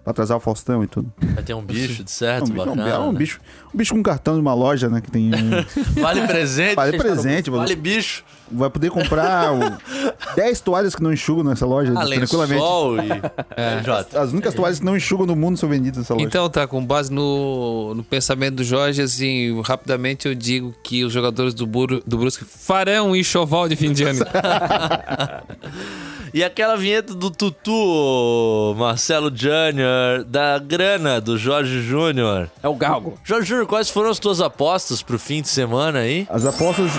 [0.03, 1.11] Pra atrasar o Faustão e tudo.
[1.35, 2.89] Vai ter um bicho de certo, um, bicho- bacana.
[2.89, 3.39] é um bicho,
[3.71, 4.99] um bicho com cartão de uma loja, né?
[4.99, 5.29] Que tem.
[5.33, 5.63] um-
[6.01, 6.75] Vale presente.
[6.75, 7.75] Vale presente, Vale vale...
[7.75, 8.23] bicho.
[8.51, 9.77] vai poder comprar o-
[10.35, 12.53] 10 toalhas que não enxugam nessa loja, Ah, tranquilamente.
[12.59, 13.09] lençol e...
[13.55, 14.19] É, Jota.
[14.21, 16.25] As únicas toalhas que não enxugam no mundo são vendidas nessa loja.
[16.25, 21.13] Então tá, com base no, no pensamento do Jorge, assim, rapidamente eu digo que os
[21.13, 24.25] jogadores do, Buru, do Brusque farão um enxoval de fim de ano.
[26.33, 32.49] E aquela vinheta do Tutu, Marcelo Júnior, da grana do Jorge Júnior.
[32.63, 33.19] É o Galgo.
[33.23, 36.25] Jorge Júnior, quais foram as tuas apostas pro fim de semana aí?
[36.29, 36.91] As apostas.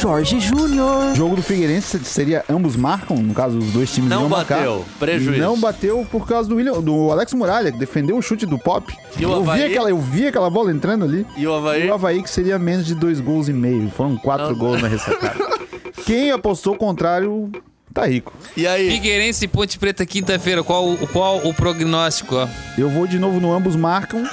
[0.00, 1.14] Jorge Júnior.
[1.14, 4.56] Jogo do Figueirense seria ambos marcam, no caso, os dois times Não marcar.
[4.58, 5.40] bateu, prejuízo.
[5.40, 8.90] Não bateu por causa do, William, do Alex Muralha, que defendeu o chute do Pop.
[9.18, 9.64] E o eu, vi Avaí?
[9.64, 11.26] aquela, eu vi aquela bola entrando ali.
[11.36, 11.86] E o Havaí?
[11.86, 13.90] E o Havaí que seria menos de dois gols e meio.
[13.90, 14.56] Foram quatro Não.
[14.56, 15.36] gols na ressacada.
[16.06, 17.50] Quem apostou o contrário
[17.92, 18.32] tá rico.
[18.56, 18.90] E aí?
[18.90, 22.36] Figueirense e Ponte Preta quinta-feira, qual, qual o prognóstico?
[22.36, 22.48] ó?
[22.78, 24.24] Eu vou de novo no ambos marcam,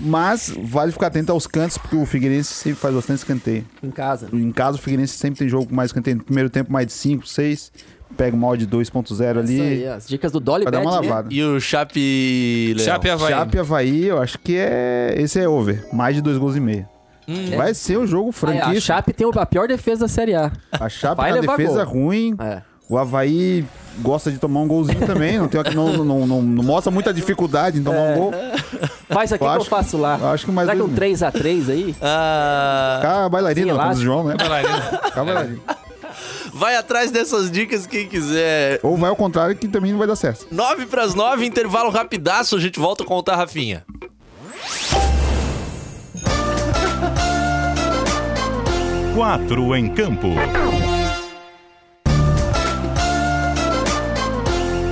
[0.00, 3.64] mas vale ficar atento aos cantos, porque o Figueirense sempre faz bastante escanteio.
[3.82, 4.28] Em casa.
[4.32, 6.16] Em casa, o Figueirense sempre tem jogo com mais escanteio.
[6.16, 7.72] No primeiro tempo, mais de 5, 6.
[8.16, 9.54] Pega uma odd de 2.0 ali.
[9.54, 11.08] Isso aí, as dicas do Dolly Vai dar uma né?
[11.08, 11.28] lavada.
[11.32, 12.74] E o Chape...
[12.76, 12.84] Leão?
[12.84, 13.32] Chape Havaí.
[13.32, 15.14] Chape Havaí, eu acho que é.
[15.16, 15.86] Esse é over.
[15.92, 16.86] Mais de dois gols e meio.
[17.56, 18.76] Vai ser um jogo é, franquíssimo.
[18.76, 20.52] a Chape tem a pior defesa da Série A.
[20.72, 21.94] A Chape Vai na levar defesa gol.
[21.94, 22.34] ruim.
[22.38, 22.62] É.
[22.88, 23.64] O Havaí
[24.00, 25.38] gosta de tomar um golzinho também.
[25.38, 28.14] Não, tem, não, não, não, não mostra muita dificuldade em tomar É.
[28.14, 28.32] um gol.
[29.08, 30.14] Faz aqui Eu que eu faço lá.
[30.32, 31.94] acho que mais Será que um dois- 3x3 aí?
[32.00, 33.94] Ah, Ficar bailarina, como o.
[33.96, 34.32] João, né?
[34.38, 35.60] Ficar bailarina.
[36.54, 38.80] vai atrás dessas dicas quem quiser.
[38.82, 40.46] Ou vai ao contrário, que também não vai dar certo.
[40.50, 43.84] 9 pras 9, intervalo rapidaço, a gente volta a contar, Rafinha.
[49.14, 50.28] Quatro em campo.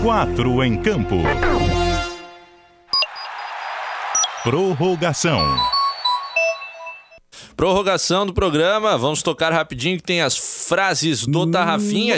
[0.03, 1.17] Quatro em campo.
[4.43, 5.39] Prorrogação.
[7.55, 10.37] Prorrogação do programa, vamos tocar rapidinho que tem as
[10.67, 12.15] frases do Tarrafinha.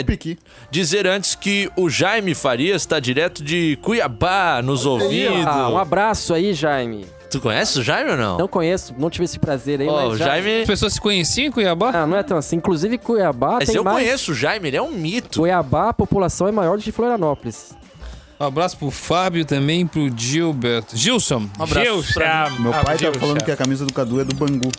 [0.71, 5.45] Dizer antes que o Jaime Farias está direto de Cuiabá nos ouvindo.
[5.45, 7.05] Ah, um abraço aí, Jaime.
[7.33, 8.37] Tu conhece o Jaime ou não?
[8.37, 10.61] Não conheço, não tive esse prazer aí, Ó, mas o já- Jaime.
[10.61, 11.91] As pessoas se conheciam em Cuiabá?
[11.93, 12.55] Ah, não é tão assim.
[12.55, 13.97] Inclusive, Cuiabá Mas tem eu mais...
[13.97, 15.39] conheço o Jaime, ele é um mito.
[15.41, 17.73] Cuiabá, a população é maior do que Florianópolis.
[18.39, 20.97] Um abraço pro Fábio também, pro Gilberto.
[20.97, 21.47] Gilson.
[21.59, 22.13] Um abraço Gilson.
[22.13, 23.19] pra Meu Ah, pai tá Gilson.
[23.19, 24.69] falando que a camisa do Cadu é do Bangu.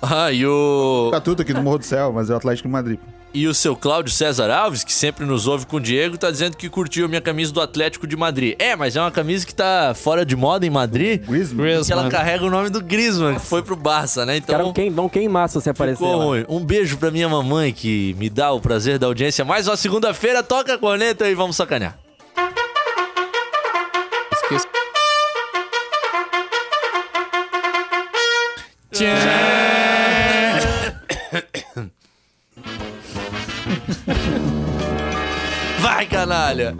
[0.00, 1.08] Ah, e o.
[1.12, 2.98] Catuto aqui do Morro do Céu, mas é o Atlético de Madrid.
[3.34, 6.56] E o seu Cláudio César Alves, que sempre nos ouve com o Diego, tá dizendo
[6.56, 8.54] que curtiu a minha camisa do Atlético de Madrid.
[8.60, 11.20] É, mas é uma camisa que tá fora de moda em Madrid.
[11.26, 11.82] Griezmann.
[11.84, 14.36] Que ela carrega o nome do Griezmann, que foi pro Barça, né?
[14.36, 14.56] Então.
[14.56, 16.24] Cara, quem, não queimar se você aparecer Ficou lá.
[16.24, 16.44] ruim.
[16.48, 19.44] Um beijo pra minha mamãe que me dá o prazer da audiência.
[19.44, 21.98] Mais uma segunda-feira, toca a corneta e vamos sacanear.
[24.32, 24.68] Esqueci.
[28.92, 29.44] Vai,
[36.14, 36.76] canalha!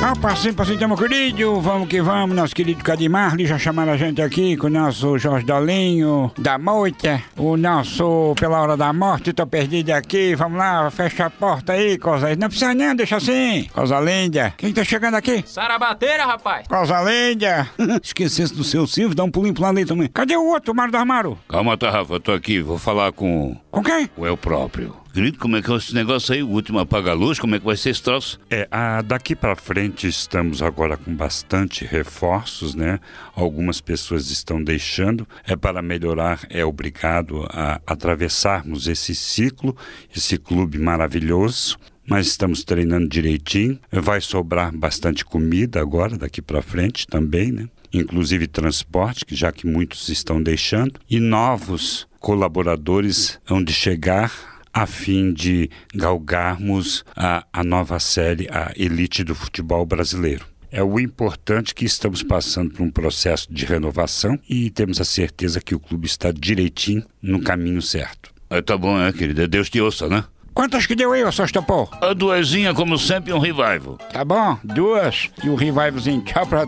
[0.00, 4.22] Ah, passinho, passinho, meu querido, vamos que vamos, nosso querido Cadimarli, já chamaram a gente
[4.22, 9.44] aqui com o nosso Jorge Dolinho, da Moita, o nosso Pela Hora da Morte, tô
[9.48, 13.98] perdido aqui, vamos lá, fecha a porta aí, coisa Não precisa não, deixa assim, coisa
[13.98, 14.54] linda.
[14.56, 15.42] Quem tá chegando aqui?
[15.44, 16.68] Sarabateira, rapaz.
[16.68, 17.68] Coisa linda.
[18.00, 20.08] Esquecesse do seu Silvio, dá um pulinho pro lado ali também.
[20.08, 21.36] Cadê o outro, o Mário do Armário?
[21.48, 24.08] Calma, Rafa, eu tô aqui, vou falar com Com quem?
[24.16, 24.99] o eu próprio.
[25.12, 26.40] Querido, como é que é esse negócio aí?
[26.40, 28.38] O último apaga-luz, como é que vai ser esse troço?
[28.48, 33.00] É, ah, daqui para frente estamos agora com bastante reforços, né?
[33.34, 35.26] Algumas pessoas estão deixando.
[35.44, 39.76] É para melhorar, é obrigado a atravessarmos esse ciclo,
[40.14, 41.76] esse clube maravilhoso.
[42.06, 43.78] Mas estamos treinando direitinho.
[43.90, 47.68] Vai sobrar bastante comida agora, daqui para frente também, né?
[47.92, 51.00] Inclusive transporte, já que muitos estão deixando.
[51.10, 58.72] E novos colaboradores hão de chegar a fim de galgarmos a, a nova série, a
[58.76, 60.46] elite do futebol brasileiro.
[60.72, 65.60] É o importante que estamos passando por um processo de renovação e temos a certeza
[65.60, 68.32] que o clube está direitinho no caminho certo.
[68.48, 69.46] Ah, tá bom, é, querido?
[69.48, 70.24] Deus te ouça, né?
[70.54, 71.88] Quantas que deu aí, ô Sostopô?
[72.00, 73.98] A duesinha, como sempre, um revival.
[74.12, 76.22] Tá bom, duas e o revivalzinho.
[76.22, 76.66] Tchau pra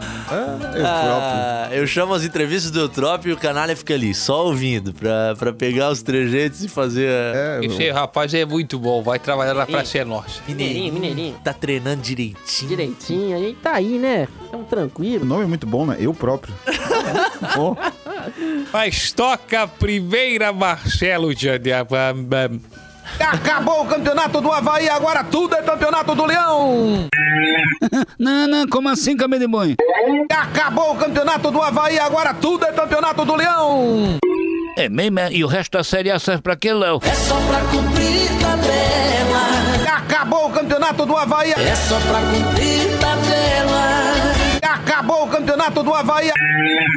[0.00, 0.80] ti.
[0.84, 5.34] Ah, eu chamo as entrevistas do Eutrópio e o canalha fica ali, só ouvindo, pra,
[5.38, 7.08] pra pegar os trejeitos e fazer.
[7.10, 10.40] a- Esse rapaz é muito bom, vai trabalhar na Praça é Nossa.
[10.48, 11.36] Mineirinho, mineirinho.
[11.44, 12.68] Tá treinando direitinho.
[12.68, 14.26] Direitinho, aí tá aí, né?
[14.50, 15.24] Tão O tranquilo.
[15.24, 15.96] nome é muito bom, né?
[16.00, 16.54] Eu próprio.
[17.56, 17.76] Bom,
[18.72, 22.14] Mas toca a primeira, Marcelo Jandiaba.
[23.20, 27.08] Acabou o campeonato do Havaí, agora tudo é campeonato do Leão!
[28.18, 29.76] Não, não, como assim, cabelo de boi?
[30.30, 34.18] Acabou o campeonato do Havaí, agora tudo é campeonato do Leão!
[34.76, 35.32] É mesmo, é?
[35.32, 37.00] e o resto da série A serve pra quê, Léo?
[37.02, 39.96] É só pra cumprir tabela.
[39.96, 41.52] Acabou o campeonato do Havaí.
[41.52, 42.99] É só pra cumprir tabela.
[44.90, 46.32] Acabou o campeonato do Havaí.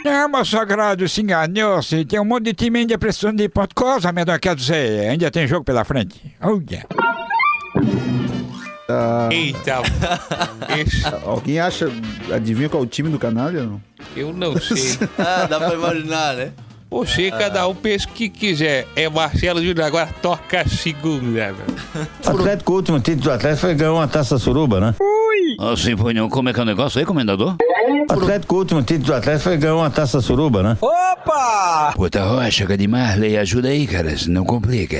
[0.03, 2.03] É, meu sagrado, se enganou-se.
[2.05, 5.45] Tem um monte de time em depressão de ponto cosa, medão, quer dizer, ainda tem
[5.45, 6.19] jogo pela frente.
[6.41, 6.87] Olha.
[9.31, 9.81] Eita,
[10.75, 11.87] esse, alguém acha.
[12.33, 13.61] Adivinha qual é o time do canalha?
[13.63, 13.79] Não?
[14.15, 14.97] eu não sei.
[15.19, 16.51] Ah, dá pra imaginar, né?
[16.93, 18.87] Você, cada um pensa o que quiser.
[18.95, 21.55] É Marcelo Júnior, agora toca a segunda.
[22.23, 24.95] Atlético, o último título do Atlético foi ganhar uma taça suruba, né?
[25.71, 26.29] Assim, foi não.
[26.29, 27.55] Como é que é o negócio aí, comendador?
[28.07, 30.77] Atlético, o último título do Atlético foi ganhar uma taça suruba, né?
[30.79, 31.93] Opa!
[31.95, 34.99] Puta rocha, Marley, ajuda aí, cara, não complica.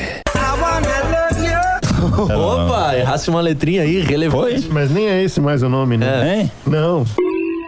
[2.20, 4.68] Opa, errasse uma letrinha aí, relevante.
[4.68, 6.42] Mas nem é esse mais o nome, né?
[6.42, 6.52] Hein?
[6.66, 7.06] Não.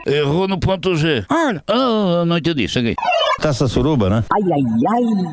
[0.05, 1.25] Errou no ponto G.
[1.29, 1.63] Olha.
[1.67, 2.95] Ah, não entendi, cheguei.
[3.41, 4.23] Taça suruba, né?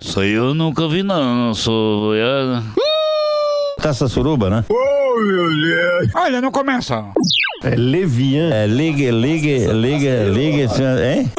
[0.00, 1.46] Isso aí eu nunca vi, não.
[1.48, 2.14] Não sou.
[2.14, 2.62] é,
[3.80, 4.64] Taça suruba, né?
[6.14, 7.04] Olha, não começa.
[7.62, 8.50] É Levian.
[8.50, 11.30] É, ligue, ligue, ligue, ligue, hein?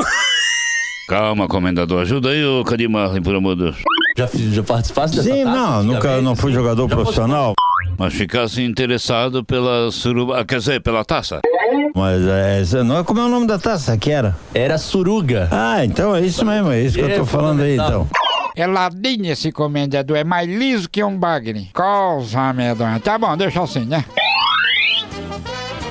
[1.10, 3.76] Calma, comendador, ajuda aí, ô Cadimar, por amor de Deus.
[4.18, 7.54] Já, fiz- já participasse dessa Sim, taça não, nunca, não fui jogador profissional,
[7.98, 11.42] Mas ficasse interessado pela suruba, ah, quer dizer, pela taça.
[11.96, 14.36] Mas é, não é como é o nome da taça que era.
[14.54, 15.48] Era suruga.
[15.52, 18.08] Ah, então é isso mesmo, é isso que eu É, tô falando aí, então.
[18.56, 21.70] É ladinho esse comendador, é mais liso que um bagre.
[21.74, 23.00] Cosa medonha.
[23.00, 24.06] Tá bom, deixa assim, né?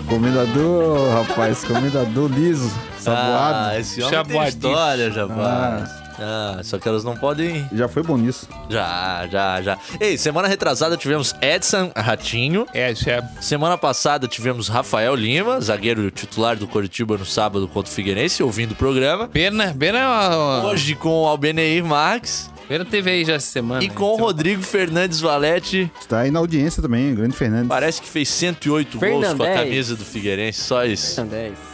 [0.08, 3.70] Comendador, rapaz, comendador liso, saboado.
[3.70, 4.68] Ah, esse homem tem Saboadíssimo.
[4.68, 6.01] história, rapaz.
[6.22, 7.66] Ah, só que elas não podem.
[7.72, 8.48] Já foi bom nisso.
[8.70, 9.78] Já, já, já.
[10.00, 12.66] Ei, semana retrasada tivemos Edson Ratinho.
[12.72, 17.94] Essa é Semana passada tivemos Rafael Lima, zagueiro titular do Coritiba no sábado contra o
[17.94, 19.28] Figueirense, ouvindo o programa.
[19.28, 19.74] pena.
[19.78, 23.84] Pena, ó, ó, Hoje com o Albeneir Marques pena teve aí já essa semana.
[23.84, 25.90] e com o Rodrigo Fernandes Valete.
[26.00, 27.68] Está aí na audiência também, grande Fernandes.
[27.68, 29.54] Parece que fez 108 gols com a Fernandes.
[29.62, 31.20] camisa do Figueirense, só isso.
[31.20, 31.71] Andrés.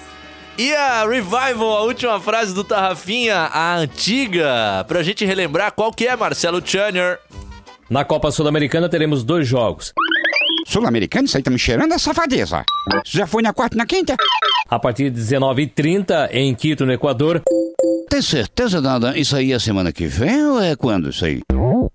[0.59, 6.07] E a Revival, a última frase do Tarrafinha, a antiga, pra gente relembrar qual que
[6.07, 7.21] é, Marcelo Channer.
[7.89, 9.93] Na Copa Sul-Americana teremos dois jogos.
[10.67, 12.65] Sul-americano, isso aí tá me cheirando a safadeza.
[13.07, 14.17] Já foi na quarta e na quinta?
[14.69, 17.41] A partir de 19h30 em Quito, no Equador,
[18.11, 19.17] Tem certeza, nada?
[19.17, 21.41] Isso aí é semana que vem ou é quando isso aí?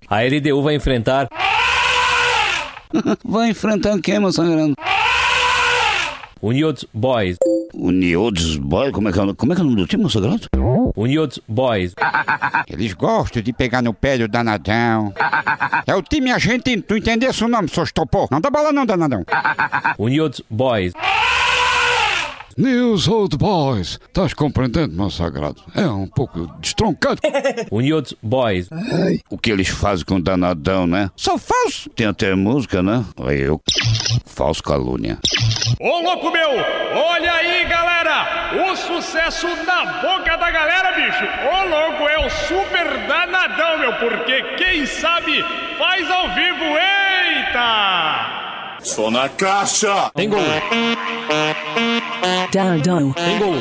[0.09, 1.27] a LDU vai enfrentar
[3.25, 4.73] Vai enfrentar quem, meu sangrando?
[6.43, 7.37] Unidos Boys.
[7.73, 10.03] O Niodes Boy, como é que é, o- como é, que é nome do time,
[10.03, 10.41] meu sagrado?
[10.93, 11.93] Unidos Boys.
[12.67, 15.13] Eles gostam de pegar no pé do danadão.
[15.87, 18.27] É o time argentino, tu entendesse o nome, seu estopor?
[18.29, 19.23] Não dá bola não, danadão.
[19.97, 20.91] Unidos Boys.
[22.57, 23.99] News Old Boys.
[24.07, 25.61] Estás compreendendo, meu sagrado?
[25.75, 27.21] É um pouco destroncado.
[27.71, 28.69] Unidos Boys.
[29.29, 31.09] O que eles fazem com o danadão, né?
[31.15, 31.89] Sou falso.
[31.91, 33.03] Tem até música, né?
[33.25, 33.61] Aí eu.
[34.25, 35.17] Falso calúnia.
[35.79, 41.23] Ô louco meu, olha aí galera, o sucesso na boca da galera, bicho.
[41.23, 45.43] Ô louco, é o super danadão, meu, porque quem sabe
[45.77, 46.63] faz ao vivo,
[47.43, 48.43] eita!
[48.81, 50.11] Só na caixa!
[50.13, 50.39] Tem gol.
[52.51, 53.11] Danadão.
[53.13, 53.55] Tem gol.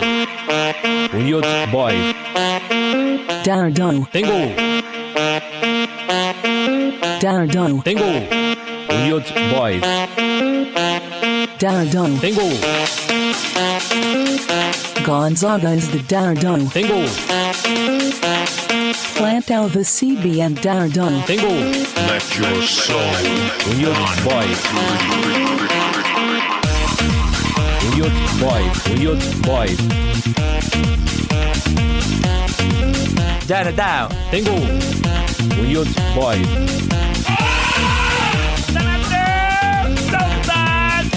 [1.13, 2.15] Unidos Boys.
[3.45, 4.05] Danadão.
[4.13, 4.53] Tem gol.
[7.21, 7.81] Danadão.
[7.81, 8.29] Tem gol.
[8.91, 9.83] Unidos Boys.
[11.59, 12.19] Danadão.
[12.19, 12.51] Tem gol.
[15.05, 16.67] Gonzaga is the Danadão.
[16.69, 17.05] Tem gol.
[19.17, 21.23] Plantel the CBN Danadão.
[21.27, 21.51] Tem gol.
[21.51, 23.01] Let your soul
[23.67, 25.72] Unidos Boys.
[28.43, 28.87] Unidos Boys.
[28.87, 29.79] Unidos Boys.
[33.47, 34.09] Danadão.
[34.31, 34.59] Tem gol.
[35.61, 36.49] Unidos Boys.
[38.73, 41.11] Danadão, saudade!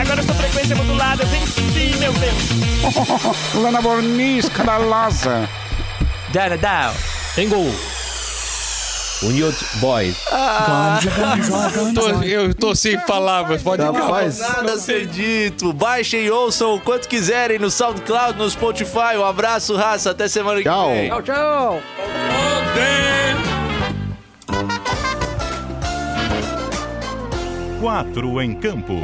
[0.00, 3.54] Agora sou frequência modulada, eu venci, meu Deus!
[3.62, 3.82] Lá na é.
[3.82, 5.48] bornisca da Laza.
[6.32, 6.94] Danadão.
[7.34, 7.93] Tem gol.
[9.22, 10.14] O Newt Boy.
[10.30, 10.98] Ah,
[11.78, 14.38] Eu tô, eu tô sem palavras, pode Rapaz.
[14.38, 15.72] nada a ser dito.
[15.72, 19.16] Baixem e ouçam o quanto quiserem no SoundCloud, no Spotify.
[19.16, 20.10] Um abraço, raça.
[20.10, 20.88] Até semana Tchau.
[20.88, 21.08] que vem.
[21.08, 21.80] Tchau, tchau.
[27.80, 28.94] Quatro em campo.